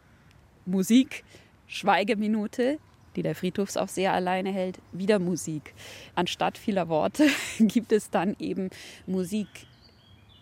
Musik, 0.65 1.23
Schweigeminute, 1.67 2.79
die 3.15 3.23
der 3.23 3.33
Friedhofsaufseher 3.33 4.11
alleine 4.11 4.51
hält, 4.51 4.79
wieder 4.91 5.19
Musik. 5.19 5.73
Anstatt 6.15 6.57
vieler 6.57 6.89
Worte 6.89 7.27
gibt 7.59 7.93
es 7.93 8.09
dann 8.09 8.35
eben 8.39 8.71
Musik. 9.07 9.47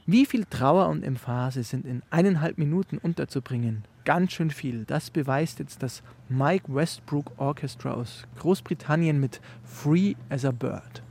Wie 0.09 0.25
viel 0.25 0.45
Trauer 0.45 0.87
und 0.87 1.03
Emphase 1.03 1.63
sind 1.63 1.85
in 1.85 2.01
eineinhalb 2.09 2.57
Minuten 2.57 2.97
unterzubringen? 2.97 3.83
Ganz 4.05 4.31
schön 4.31 4.51
viel. 4.51 4.85
Das 4.85 5.09
beweist 5.09 5.59
jetzt 5.59 5.83
das 5.83 6.01
Mike 6.29 6.73
Westbrook 6.73 7.33
Orchestra 7.35 7.91
aus 7.91 8.23
Großbritannien 8.39 9.19
mit 9.19 9.41
Free 9.65 10.13
as 10.29 10.45
a 10.45 10.51
Bird. 10.51 11.03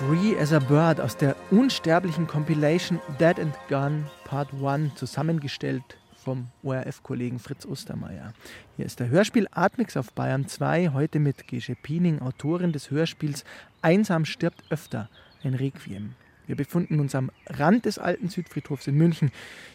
Free 0.00 0.34
as 0.40 0.54
a 0.54 0.60
Bird 0.60 0.98
aus 0.98 1.18
der 1.18 1.36
unsterblichen 1.50 2.26
Compilation 2.26 3.00
Dead 3.20 3.38
and 3.38 3.54
Gone 3.68 4.06
Part 4.24 4.48
1 4.54 4.94
zusammengestellt 4.94 5.82
vom 6.24 6.46
ORF-Kollegen 6.62 7.38
Fritz 7.38 7.66
Ostermeier. 7.66 8.32
Hier 8.78 8.86
ist 8.86 8.98
der 8.98 9.10
Hörspiel 9.10 9.46
Atmix 9.50 9.98
auf 9.98 10.14
Bayern 10.14 10.48
2, 10.48 10.92
heute 10.94 11.18
mit 11.18 11.46
Gesche 11.46 11.74
Piening, 11.74 12.22
Autorin 12.22 12.72
des 12.72 12.90
Hörspiels 12.90 13.44
Einsam 13.82 14.24
stirbt 14.24 14.64
öfter, 14.70 15.10
ein 15.44 15.52
Requiem. 15.52 16.14
Wir 16.46 16.56
befinden 16.56 16.98
uns 16.98 17.14
am 17.14 17.30
Rand 17.50 17.84
des 17.84 17.98
alten 17.98 18.30
Südfriedhofs 18.30 18.86
in 18.86 18.94
München. 18.94 19.30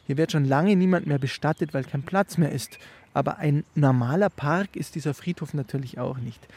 Hier 0.08 0.18
wird 0.18 0.32
schon 0.32 0.46
lange 0.46 0.76
niemand 0.76 1.06
mehr 1.06 1.20
bestattet, 1.20 1.76
weil 1.76 1.84
kein 1.84 2.02
Platz 2.02 2.40
mehr 2.40 2.52
ist. 2.52 2.80
Aber 3.14 3.38
ein 3.38 3.64
normaler 3.76 4.32
Park 4.32 4.76
ist 4.76 4.96
dieser 4.96 5.14
Friedhof 5.14 5.54
natürlich 5.54 6.00
auch 6.00 6.18
nicht. 6.18 6.48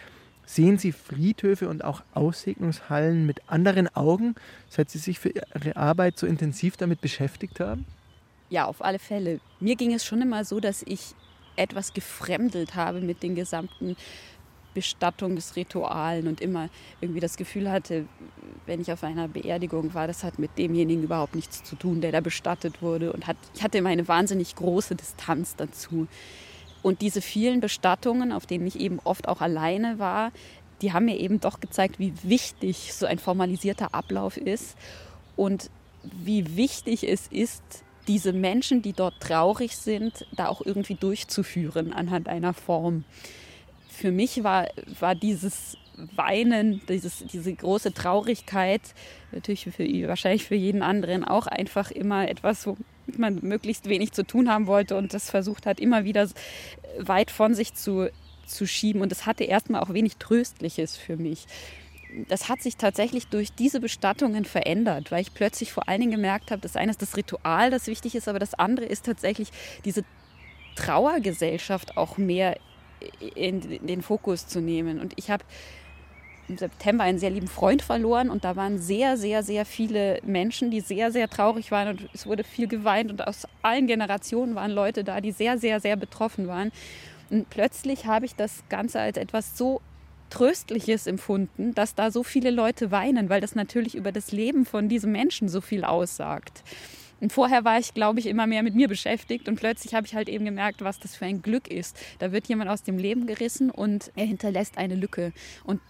Sehen 0.49 0.79
Sie 0.79 0.93
Friedhöfe 0.93 1.69
und 1.69 1.85
auch 1.85 2.03
Aussegnungshallen 2.15 3.27
mit 3.27 3.43
anderen 3.49 3.95
Augen, 3.95 4.35
seit 4.71 4.89
Sie 4.89 4.97
sich 4.97 5.19
für 5.19 5.29
Ihre 5.29 5.77
Arbeit 5.77 6.19
so 6.19 6.27
intensiv 6.27 6.79
damit 6.79 7.03
beschäftigt 7.03 7.61
haben? 7.61 7.85
Ja, 8.49 8.65
auf 8.65 8.83
alle 8.83 8.99
Fälle. 8.99 9.41
Mir 9.61 9.77
ging 9.77 9.93
es 9.93 10.07
schon 10.07 10.23
immer 10.23 10.47
so, 10.47 10.59
dass 10.59 10.83
ich 10.83 11.15
etwas 11.57 11.93
gefremdelt 11.93 12.75
habe 12.77 13.03
mit 13.03 13.23
den 13.23 13.35
gesamten 13.35 13.95
Bestattungsritualen 14.73 16.27
und 16.27 16.41
immer 16.41 16.71
irgendwie 17.03 17.21
das 17.21 17.37
Gefühl 17.37 17.71
hatte, 17.71 18.07
wenn 18.65 18.81
ich 18.81 18.91
auf 18.91 19.05
einer 19.05 19.29
Beerdigung 19.29 19.93
war, 19.93 20.07
das 20.07 20.25
hat 20.25 20.39
mit 20.39 20.57
demjenigen 20.57 21.03
überhaupt 21.03 21.35
nichts 21.35 21.63
zu 21.63 21.77
tun, 21.77 22.01
der 22.01 22.11
da 22.11 22.23
bestattet 22.23 22.81
wurde. 22.81 23.13
Und 23.13 23.27
hat, 23.27 23.37
ich 23.55 23.63
hatte 23.63 23.77
immer 23.77 23.91
eine 23.91 24.09
wahnsinnig 24.09 24.55
große 24.55 24.95
Distanz 24.95 25.57
dazu. 25.57 26.09
Und 26.83 27.01
diese 27.01 27.21
vielen 27.21 27.61
Bestattungen, 27.61 28.33
auf 28.33 28.47
denen 28.47 28.67
ich 28.67 28.79
eben 28.79 29.01
oft 29.05 29.29
auch 29.29 29.41
alleine 29.41 29.99
war, 29.99 30.33
die 30.81 30.93
haben 30.93 31.07
mir 31.07 31.19
eben 31.19 31.41
doch 31.41 31.61
gezeigt, 31.61 31.99
wie 31.99 32.13
wichtig 32.23 32.93
so 32.93 33.07
ein 33.07 33.19
formalisierter 33.19 33.95
Ablauf 33.95 34.37
ist 34.37 34.77
und 35.37 35.71
wie 36.03 36.57
wichtig 36.57 37.09
es 37.09 37.27
ist, 37.27 37.63
diese 38.07 38.33
Menschen, 38.33 38.81
die 38.81 38.93
dort 38.93 39.21
traurig 39.21 39.77
sind, 39.77 40.27
da 40.35 40.49
auch 40.49 40.63
irgendwie 40.65 40.95
durchzuführen 40.95 41.93
anhand 41.93 42.29
einer 42.29 42.55
Form. 42.55 43.05
Für 43.89 44.13
mich 44.13 44.43
war, 44.45 44.69
war 44.99 45.15
dieses 45.15 45.77
Weinen, 46.15 46.81
dieses, 46.89 47.25
diese 47.27 47.53
große 47.53 47.93
Traurigkeit, 47.93 48.81
natürlich 49.33 49.65
für, 49.65 49.85
wahrscheinlich 50.09 50.45
für 50.45 50.55
jeden 50.55 50.83
anderen 50.83 51.25
auch 51.25 51.47
einfach 51.47 51.91
immer 51.91 52.29
etwas, 52.29 52.67
wo 52.67 52.77
man 53.17 53.39
möglichst 53.43 53.89
wenig 53.89 54.13
zu 54.13 54.27
tun 54.27 54.51
haben 54.51 54.67
wollte 54.67 54.97
und 54.97 55.15
das 55.15 55.31
versucht 55.31 55.67
hat, 55.67 55.81
immer 55.81 56.05
wieder 56.05 56.29
weit 56.99 57.31
von 57.31 57.55
sich 57.55 57.75
zu, 57.75 58.11
zu 58.47 58.67
schieben. 58.67 59.01
Und 59.01 59.13
es 59.13 59.27
hatte 59.27 59.45
erstmal 59.45 59.83
auch 59.83 59.93
wenig 59.93 60.17
Tröstliches 60.17 60.97
für 60.97 61.17
mich. 61.17 61.47
Das 62.29 62.49
hat 62.49 62.63
sich 62.63 62.77
tatsächlich 62.77 63.27
durch 63.27 63.53
diese 63.53 63.81
Bestattungen 63.81 64.45
verändert, 64.45 65.11
weil 65.11 65.21
ich 65.21 65.35
plötzlich 65.35 65.73
vor 65.73 65.89
allen 65.89 66.01
Dingen 66.01 66.13
gemerkt 66.13 66.51
habe, 66.51 66.63
das 66.63 66.77
eine 66.77 66.91
ist 66.91 67.03
das 67.03 67.17
Ritual, 67.17 67.71
das 67.71 67.87
wichtig 67.87 68.15
ist, 68.15 68.29
aber 68.29 68.39
das 68.39 68.55
andere 68.55 68.87
ist 68.87 69.05
tatsächlich 69.05 69.51
diese 69.85 70.05
Trauergesellschaft 70.75 71.97
auch 71.97 72.17
mehr 72.17 72.59
in 73.35 73.87
den 73.87 74.03
Fokus 74.03 74.47
zu 74.47 74.61
nehmen. 74.61 75.01
Und 75.01 75.13
ich 75.17 75.31
habe 75.31 75.45
im 76.49 76.59
September 76.59 77.05
einen 77.05 77.19
sehr 77.19 77.31
lieben 77.31 77.49
Freund 77.49 77.83
verloren 77.83 78.31
und 78.31 78.45
da 78.45 78.57
waren 78.57 78.79
sehr, 78.79 79.17
sehr, 79.17 79.43
sehr 79.43 79.65
viele 79.65 80.21
Menschen, 80.25 80.71
die 80.71 80.81
sehr, 80.81 81.13
sehr 81.13 81.29
traurig 81.29 81.71
waren 81.71 81.89
und 81.89 82.09
es 82.13 82.27
wurde 82.27 82.45
viel 82.45 82.69
geweint 82.69 83.11
und 83.11 83.27
aus 83.27 83.47
allen 83.63 83.87
Generationen 83.87 84.55
waren 84.55 84.71
Leute 84.71 85.05
da, 85.05 85.21
die 85.21 85.33
sehr, 85.33 85.59
sehr, 85.59 85.81
sehr 85.81 85.97
betroffen 85.97 86.49
waren. 86.49 86.73
Und 87.31 87.51
plötzlich 87.51 88.07
habe 88.07 88.25
ich 88.25 88.35
das 88.35 88.63
Ganze 88.69 89.01
als 89.01 89.19
etwas 89.19 89.57
so 89.59 89.81
Tröstliches 90.31 91.07
empfunden, 91.07 91.75
dass 91.75 91.95
da 91.95 92.11
so 92.11 92.23
viele 92.23 92.51
Leute 92.51 92.91
weinen, 92.91 93.29
weil 93.29 93.41
das 93.41 93.55
natürlich 93.55 93.95
über 93.95 94.13
das 94.13 94.33
Leben 94.33 94.67
von 94.67 94.89
diesem 94.89 95.13
Menschen 95.13 95.49
so 95.49 95.61
viel 95.61 95.85
aussagt. 95.85 96.63
Und 97.21 97.33
vorher 97.33 97.65
war 97.65 97.79
ich, 97.79 97.95
glaube 97.95 98.21
ich, 98.21 98.27
immer 98.27 98.47
mehr 98.47 98.63
mit 98.63 98.75
mir 98.75 98.89
beschäftigt 98.89 99.49
und 99.49 99.57
plötzlich 99.57 99.95
habe 99.95 100.07
ich 100.07 100.15
halt 100.15 100.29
eben 100.29 100.45
gemerkt, 100.45 100.83
was 100.83 101.01
das 101.01 101.17
für 101.17 101.25
ein 101.25 101.43
Glück 101.43 101.69
ist. 101.69 101.99
Da 102.21 102.31
wird 102.31 102.47
jemand 102.47 102.71
aus 102.71 102.83
dem 102.83 102.97
Leben 102.97 103.27
gerissen 103.27 103.71
und 103.71 104.13
er 104.15 104.27
hinterlässt 104.27 104.79
eine 104.79 104.95
Lücke. 104.95 105.33
Und 105.65 105.81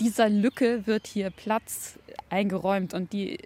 dieser 0.00 0.28
Lücke 0.28 0.86
wird 0.86 1.06
hier 1.06 1.30
Platz 1.30 1.98
eingeräumt 2.28 2.94
und 2.94 3.12
die, 3.12 3.38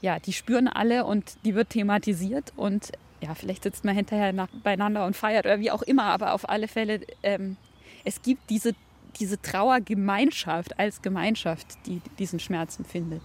ja, 0.00 0.18
die 0.18 0.32
spüren 0.32 0.68
alle 0.68 1.04
und 1.04 1.36
die 1.44 1.54
wird 1.54 1.70
thematisiert 1.70 2.52
und 2.56 2.92
ja, 3.20 3.34
vielleicht 3.34 3.62
sitzt 3.62 3.84
man 3.84 3.94
hinterher 3.94 4.32
nach, 4.32 4.48
beieinander 4.64 5.06
und 5.06 5.16
feiert 5.16 5.46
oder 5.46 5.60
wie 5.60 5.70
auch 5.70 5.82
immer, 5.82 6.04
aber 6.04 6.32
auf 6.32 6.48
alle 6.48 6.66
Fälle, 6.66 7.00
ähm, 7.22 7.56
es 8.04 8.22
gibt 8.22 8.50
diese, 8.50 8.74
diese 9.20 9.40
Trauergemeinschaft 9.40 10.78
als 10.78 11.02
Gemeinschaft, 11.02 11.66
die 11.86 12.00
diesen 12.18 12.40
Schmerz 12.40 12.78
empfindet. 12.78 13.22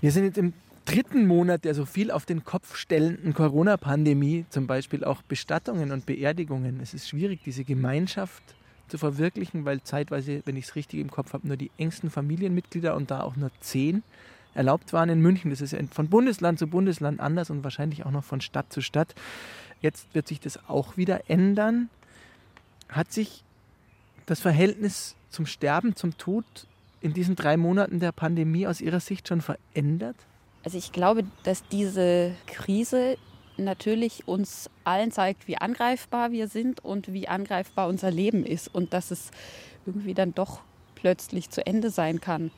Wir 0.00 0.10
sind 0.10 0.24
jetzt 0.24 0.38
im 0.38 0.52
dritten 0.84 1.26
Monat 1.26 1.64
der 1.64 1.74
so 1.74 1.86
viel 1.86 2.10
auf 2.10 2.26
den 2.26 2.44
Kopf 2.44 2.76
stellenden 2.76 3.32
Corona-Pandemie, 3.34 4.46
zum 4.50 4.66
Beispiel 4.66 5.04
auch 5.04 5.22
Bestattungen 5.22 5.92
und 5.92 6.06
Beerdigungen. 6.06 6.80
Es 6.80 6.92
ist 6.92 7.08
schwierig, 7.08 7.40
diese 7.44 7.64
Gemeinschaft 7.64 8.42
zu 8.88 8.98
verwirklichen, 8.98 9.64
weil 9.64 9.82
zeitweise, 9.82 10.42
wenn 10.44 10.56
ich 10.56 10.66
es 10.66 10.76
richtig 10.76 11.00
im 11.00 11.10
Kopf 11.10 11.32
habe, 11.32 11.46
nur 11.46 11.56
die 11.56 11.70
engsten 11.78 12.10
Familienmitglieder 12.10 12.94
und 12.94 13.10
da 13.10 13.22
auch 13.22 13.36
nur 13.36 13.50
zehn 13.60 14.02
erlaubt 14.54 14.92
waren 14.92 15.08
in 15.08 15.20
München. 15.20 15.50
Das 15.50 15.60
ist 15.60 15.76
von 15.92 16.08
Bundesland 16.08 16.58
zu 16.58 16.66
Bundesland 16.66 17.20
anders 17.20 17.50
und 17.50 17.64
wahrscheinlich 17.64 18.06
auch 18.06 18.10
noch 18.10 18.24
von 18.24 18.40
Stadt 18.40 18.72
zu 18.72 18.80
Stadt. 18.80 19.14
Jetzt 19.80 20.14
wird 20.14 20.28
sich 20.28 20.40
das 20.40 20.68
auch 20.68 20.96
wieder 20.96 21.28
ändern. 21.28 21.90
Hat 22.88 23.12
sich 23.12 23.44
das 24.26 24.40
Verhältnis 24.40 25.16
zum 25.30 25.46
Sterben, 25.46 25.96
zum 25.96 26.16
Tod 26.16 26.44
in 27.00 27.12
diesen 27.12 27.36
drei 27.36 27.56
Monaten 27.56 28.00
der 28.00 28.12
Pandemie 28.12 28.66
aus 28.66 28.80
Ihrer 28.80 29.00
Sicht 29.00 29.28
schon 29.28 29.40
verändert? 29.40 30.16
Also 30.64 30.78
ich 30.78 30.92
glaube, 30.92 31.24
dass 31.42 31.66
diese 31.68 32.34
Krise 32.46 33.18
natürlich 33.56 34.26
uns 34.26 34.70
allen 34.84 35.12
zeigt, 35.12 35.46
wie 35.48 35.56
angreifbar 35.56 36.32
wir 36.32 36.48
sind 36.48 36.84
und 36.84 37.12
wie 37.12 37.28
angreifbar 37.28 37.88
unser 37.88 38.10
Leben 38.10 38.44
ist 38.44 38.72
und 38.74 38.92
dass 38.92 39.10
es 39.10 39.30
irgendwie 39.86 40.14
dann 40.14 40.34
doch 40.34 40.60
plötzlich 40.94 41.50
zu 41.50 41.66
Ende 41.66 41.90
sein 41.90 42.20
kann. 42.20 42.50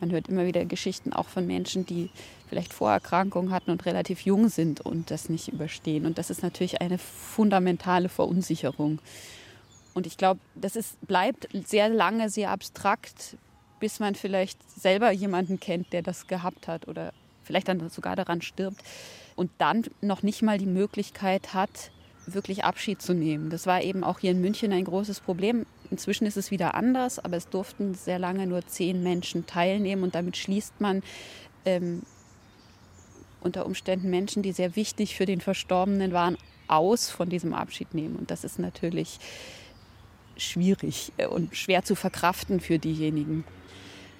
Man 0.00 0.10
hört 0.10 0.28
immer 0.28 0.46
wieder 0.46 0.64
Geschichten 0.64 1.12
auch 1.12 1.28
von 1.28 1.46
Menschen, 1.46 1.86
die 1.86 2.10
vielleicht 2.48 2.72
Vorerkrankungen 2.72 3.52
hatten 3.52 3.70
und 3.70 3.86
relativ 3.86 4.20
jung 4.20 4.48
sind 4.48 4.80
und 4.80 5.10
das 5.10 5.28
nicht 5.28 5.48
überstehen. 5.48 6.04
Und 6.06 6.18
das 6.18 6.30
ist 6.30 6.42
natürlich 6.42 6.80
eine 6.80 6.98
fundamentale 6.98 8.08
Verunsicherung. 8.08 8.98
Und 9.94 10.06
ich 10.06 10.16
glaube, 10.16 10.40
das 10.54 10.76
ist, 10.76 11.00
bleibt 11.06 11.48
sehr 11.66 11.88
lange 11.88 12.28
sehr 12.28 12.50
abstrakt, 12.50 13.36
bis 13.80 14.00
man 14.00 14.14
vielleicht 14.14 14.58
selber 14.68 15.10
jemanden 15.10 15.60
kennt, 15.60 15.92
der 15.92 16.02
das 16.02 16.26
gehabt 16.26 16.68
hat 16.68 16.88
oder 16.88 17.12
vielleicht 17.42 17.68
dann 17.68 17.88
sogar 17.90 18.16
daran 18.16 18.42
stirbt 18.42 18.82
und 19.36 19.50
dann 19.58 19.84
noch 20.00 20.22
nicht 20.22 20.42
mal 20.42 20.58
die 20.58 20.66
Möglichkeit 20.66 21.54
hat, 21.54 21.90
wirklich 22.26 22.64
Abschied 22.64 23.02
zu 23.02 23.12
nehmen. 23.12 23.50
Das 23.50 23.66
war 23.66 23.82
eben 23.82 24.04
auch 24.04 24.18
hier 24.18 24.30
in 24.30 24.40
München 24.40 24.72
ein 24.72 24.84
großes 24.84 25.20
Problem. 25.20 25.66
Inzwischen 25.90 26.26
ist 26.26 26.36
es 26.36 26.50
wieder 26.50 26.74
anders, 26.74 27.18
aber 27.18 27.36
es 27.36 27.48
durften 27.48 27.94
sehr 27.94 28.18
lange 28.18 28.46
nur 28.46 28.66
zehn 28.66 29.02
Menschen 29.02 29.46
teilnehmen 29.46 30.02
und 30.02 30.14
damit 30.14 30.36
schließt 30.36 30.80
man 30.80 31.02
ähm, 31.64 32.02
unter 33.40 33.66
Umständen 33.66 34.10
Menschen, 34.10 34.42
die 34.42 34.52
sehr 34.52 34.74
wichtig 34.74 35.14
für 35.16 35.26
den 35.26 35.40
Verstorbenen 35.40 36.12
waren, 36.12 36.38
aus 36.66 37.10
von 37.10 37.28
diesem 37.28 37.52
Abschied 37.52 37.92
nehmen. 37.92 38.16
Und 38.16 38.30
das 38.30 38.42
ist 38.42 38.58
natürlich 38.58 39.18
schwierig 40.36 41.12
äh, 41.18 41.26
und 41.26 41.54
schwer 41.56 41.84
zu 41.84 41.94
verkraften 41.94 42.60
für 42.60 42.78
diejenigen. 42.78 43.44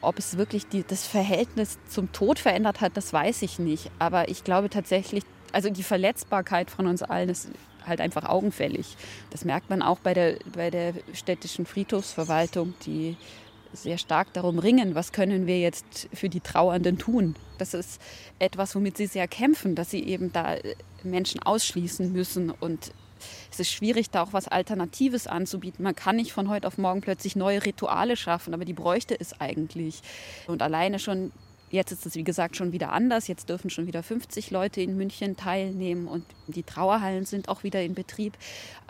Ob 0.04 0.18
es 0.18 0.36
wirklich 0.36 0.66
die, 0.66 0.84
das 0.86 1.06
Verhältnis 1.06 1.78
zum 1.88 2.12
Tod 2.12 2.38
verändert 2.38 2.80
hat, 2.80 2.96
das 2.96 3.12
weiß 3.12 3.42
ich 3.42 3.58
nicht. 3.58 3.90
Aber 3.98 4.28
ich 4.28 4.44
glaube 4.44 4.70
tatsächlich, 4.70 5.24
also 5.52 5.70
die 5.70 5.82
Verletzbarkeit 5.82 6.70
von 6.70 6.86
uns 6.86 7.02
allen 7.02 7.28
ist 7.28 7.48
halt 7.86 8.00
einfach 8.00 8.24
augenfällig. 8.24 8.96
Das 9.30 9.44
merkt 9.44 9.70
man 9.70 9.82
auch 9.82 9.98
bei 9.98 10.14
der, 10.14 10.38
bei 10.54 10.70
der 10.70 10.94
städtischen 11.12 11.66
Friedhofsverwaltung, 11.66 12.74
die 12.86 13.16
sehr 13.72 13.98
stark 13.98 14.32
darum 14.32 14.58
ringen, 14.58 14.94
was 14.94 15.12
können 15.12 15.46
wir 15.46 15.58
jetzt 15.58 16.08
für 16.12 16.28
die 16.28 16.40
Trauernden 16.40 16.98
tun. 16.98 17.34
Das 17.58 17.74
ist 17.74 18.00
etwas, 18.38 18.74
womit 18.74 18.96
sie 18.96 19.06
sehr 19.06 19.28
kämpfen, 19.28 19.74
dass 19.74 19.90
sie 19.90 20.04
eben 20.04 20.32
da 20.32 20.56
Menschen 21.02 21.42
ausschließen 21.42 22.12
müssen 22.12 22.50
und 22.50 22.92
es 23.50 23.60
ist 23.60 23.70
schwierig, 23.70 24.10
da 24.10 24.22
auch 24.22 24.32
was 24.32 24.48
Alternatives 24.48 25.26
anzubieten. 25.26 25.82
Man 25.82 25.94
kann 25.94 26.16
nicht 26.16 26.32
von 26.32 26.48
heute 26.48 26.66
auf 26.66 26.78
morgen 26.78 27.00
plötzlich 27.00 27.36
neue 27.36 27.64
Rituale 27.64 28.16
schaffen, 28.16 28.54
aber 28.54 28.64
die 28.64 28.72
bräuchte 28.72 29.18
es 29.18 29.40
eigentlich. 29.40 30.02
Und 30.46 30.62
alleine 30.62 30.98
schon 30.98 31.32
Jetzt 31.74 31.90
ist 31.90 32.06
es, 32.06 32.14
wie 32.14 32.22
gesagt, 32.22 32.56
schon 32.56 32.70
wieder 32.70 32.92
anders. 32.92 33.26
Jetzt 33.26 33.48
dürfen 33.48 33.68
schon 33.68 33.88
wieder 33.88 34.04
50 34.04 34.52
Leute 34.52 34.80
in 34.80 34.96
München 34.96 35.36
teilnehmen 35.36 36.06
und 36.06 36.24
die 36.46 36.62
Trauerhallen 36.62 37.24
sind 37.24 37.48
auch 37.48 37.64
wieder 37.64 37.82
in 37.82 37.94
Betrieb. 37.94 38.34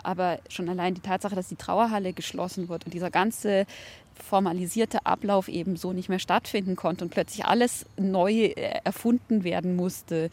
Aber 0.03 0.37
schon 0.49 0.69
allein 0.69 0.93
die 0.93 1.01
Tatsache, 1.01 1.33
dass 1.33 1.47
die 1.47 1.55
Trauerhalle 1.55 2.13
geschlossen 2.13 2.69
wird 2.69 2.85
und 2.85 2.93
dieser 2.93 3.09
ganze 3.09 3.65
formalisierte 4.13 5.03
Ablauf 5.05 5.47
eben 5.47 5.77
so 5.77 5.93
nicht 5.93 6.09
mehr 6.09 6.19
stattfinden 6.19 6.75
konnte 6.75 7.03
und 7.03 7.09
plötzlich 7.09 7.45
alles 7.45 7.87
neu 7.97 8.33
äh, 8.33 8.79
erfunden 8.83 9.43
werden 9.43 9.75
musste. 9.75 10.29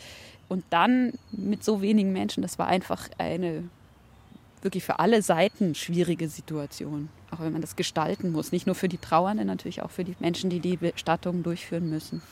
Und 0.49 0.63
dann 0.69 1.15
mit 1.31 1.65
so 1.65 1.81
wenigen 1.81 2.13
Menschen, 2.13 2.43
das 2.43 2.59
war 2.59 2.67
einfach 2.67 3.09
eine 3.17 3.65
wirklich 4.65 4.85
für 4.85 4.99
alle 4.99 5.23
Seiten 5.23 5.75
schwierige 5.75 6.29
Situation. 6.29 7.09
Auch 7.31 7.41
wenn 7.41 7.53
man 7.53 7.63
das 7.63 7.77
gestalten 7.77 8.33
muss. 8.33 8.53
Nicht 8.53 8.67
nur 8.67 8.75
für 8.75 8.89
die 8.89 8.99
Trauernden, 8.99 9.47
natürlich 9.47 9.83
auch 9.83 9.91
für 9.91 10.05
die 10.05 10.17
Menschen, 10.21 10.51
die 10.51 10.61
die 10.61 10.77
Bestattungen 10.77 11.43
durchführen 11.43 11.89
müssen. 11.89 12.23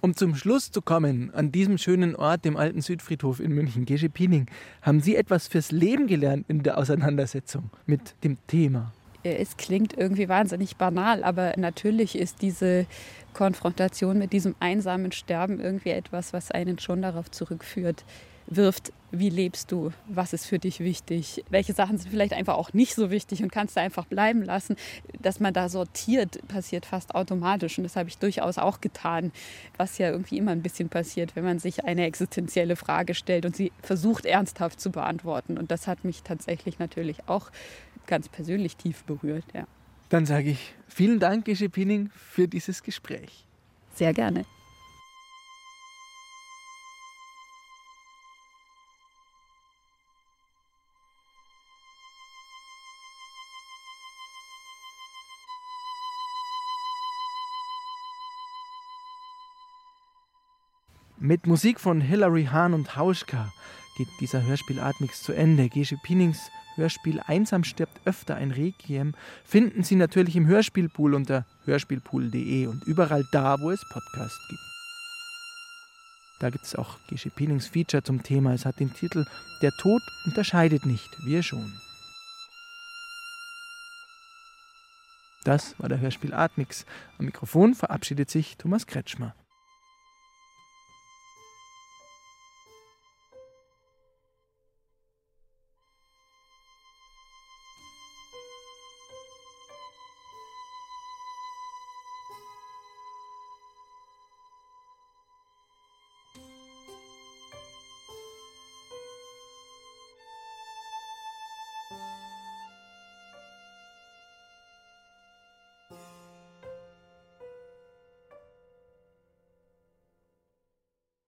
Um 0.00 0.16
zum 0.16 0.34
Schluss 0.34 0.72
zu 0.72 0.82
kommen, 0.82 1.32
an 1.32 1.52
diesem 1.52 1.78
schönen 1.78 2.16
Ort, 2.16 2.44
dem 2.44 2.56
alten 2.56 2.82
Südfriedhof 2.82 3.38
in 3.38 3.52
München, 3.52 3.84
Gesche 3.84 4.08
Piening, 4.08 4.46
haben 4.82 5.00
Sie 5.00 5.14
etwas 5.14 5.46
fürs 5.46 5.70
Leben 5.70 6.08
gelernt 6.08 6.44
in 6.48 6.64
der 6.64 6.76
Auseinandersetzung 6.76 7.70
mit 7.86 8.16
dem 8.24 8.36
Thema? 8.48 8.92
Es 9.22 9.56
klingt 9.56 9.96
irgendwie 9.96 10.28
wahnsinnig 10.28 10.76
banal, 10.76 11.22
aber 11.22 11.54
natürlich 11.56 12.18
ist 12.18 12.42
diese 12.42 12.86
Konfrontation 13.32 14.18
mit 14.18 14.32
diesem 14.32 14.56
einsamen 14.58 15.12
Sterben 15.12 15.60
irgendwie 15.60 15.90
etwas, 15.90 16.32
was 16.32 16.50
einen 16.50 16.80
schon 16.80 17.02
darauf 17.02 17.30
zurückführt, 17.30 18.04
wirft, 18.46 18.92
wie 19.10 19.28
lebst 19.28 19.70
du, 19.70 19.92
was 20.08 20.32
ist 20.32 20.46
für 20.46 20.58
dich 20.58 20.80
wichtig, 20.80 21.44
welche 21.50 21.74
Sachen 21.74 21.98
sind 21.98 22.10
vielleicht 22.10 22.32
einfach 22.32 22.54
auch 22.54 22.72
nicht 22.72 22.94
so 22.94 23.10
wichtig 23.10 23.42
und 23.42 23.52
kannst 23.52 23.76
du 23.76 23.80
einfach 23.80 24.06
bleiben 24.06 24.42
lassen. 24.42 24.76
Dass 25.20 25.38
man 25.38 25.52
da 25.52 25.68
sortiert, 25.68 26.38
passiert 26.48 26.86
fast 26.86 27.14
automatisch 27.14 27.78
und 27.78 27.84
das 27.84 27.96
habe 27.96 28.08
ich 28.08 28.18
durchaus 28.18 28.58
auch 28.58 28.80
getan, 28.80 29.32
was 29.76 29.98
ja 29.98 30.10
irgendwie 30.10 30.38
immer 30.38 30.52
ein 30.52 30.62
bisschen 30.62 30.88
passiert, 30.88 31.36
wenn 31.36 31.44
man 31.44 31.58
sich 31.58 31.84
eine 31.84 32.06
existenzielle 32.06 32.76
Frage 32.76 33.14
stellt 33.14 33.44
und 33.44 33.54
sie 33.54 33.70
versucht 33.82 34.24
ernsthaft 34.24 34.80
zu 34.80 34.90
beantworten. 34.90 35.58
Und 35.58 35.70
das 35.70 35.86
hat 35.86 36.04
mich 36.04 36.22
tatsächlich 36.22 36.78
natürlich 36.78 37.28
auch 37.28 37.50
ganz 38.06 38.28
persönlich 38.28 38.76
tief 38.76 39.04
berührt. 39.04 39.44
Ja. 39.54 39.66
Dann 40.08 40.26
sage 40.26 40.50
ich 40.50 40.74
vielen 40.88 41.20
Dank, 41.20 41.44
Gesche 41.44 41.68
Pinning, 41.68 42.10
für 42.14 42.48
dieses 42.48 42.82
Gespräch. 42.82 43.46
Sehr 43.94 44.14
gerne. 44.14 44.44
Mit 61.32 61.46
Musik 61.46 61.80
von 61.80 62.02
Hilary 62.02 62.44
Hahn 62.52 62.74
und 62.74 62.94
Hauschka 62.94 63.50
geht 63.96 64.08
dieser 64.20 64.42
Hörspiel 64.42 64.78
Atmix 64.78 65.22
zu 65.22 65.32
Ende. 65.32 65.70
Gesche 65.70 65.96
Pinnings 65.96 66.50
Hörspiel 66.74 67.20
Einsam 67.26 67.64
stirbt 67.64 68.02
öfter 68.04 68.34
ein 68.34 68.50
Requiem 68.50 69.14
finden 69.42 69.82
Sie 69.82 69.96
natürlich 69.96 70.36
im 70.36 70.46
Hörspielpool 70.46 71.14
unter 71.14 71.46
hörspielpool.de 71.64 72.66
und 72.66 72.84
überall 72.84 73.24
da, 73.32 73.58
wo 73.60 73.70
es 73.70 73.80
Podcasts 73.88 74.46
gibt. 74.50 74.60
Da 76.40 76.50
gibt 76.50 76.66
es 76.66 76.74
auch 76.74 76.98
Gesche 77.08 77.30
Pinnings 77.30 77.66
Feature 77.66 78.02
zum 78.02 78.22
Thema. 78.22 78.52
Es 78.52 78.66
hat 78.66 78.78
den 78.78 78.92
Titel 78.92 79.24
Der 79.62 79.72
Tod 79.72 80.02
unterscheidet 80.26 80.84
nicht, 80.84 81.08
wir 81.24 81.42
schon. 81.42 81.72
Das 85.44 85.74
war 85.78 85.88
der 85.88 85.98
Hörspiel 85.98 86.34
Atmix. 86.34 86.84
Am 87.18 87.24
Mikrofon 87.24 87.74
verabschiedet 87.74 88.28
sich 88.28 88.58
Thomas 88.58 88.86
Kretschmer. 88.86 89.34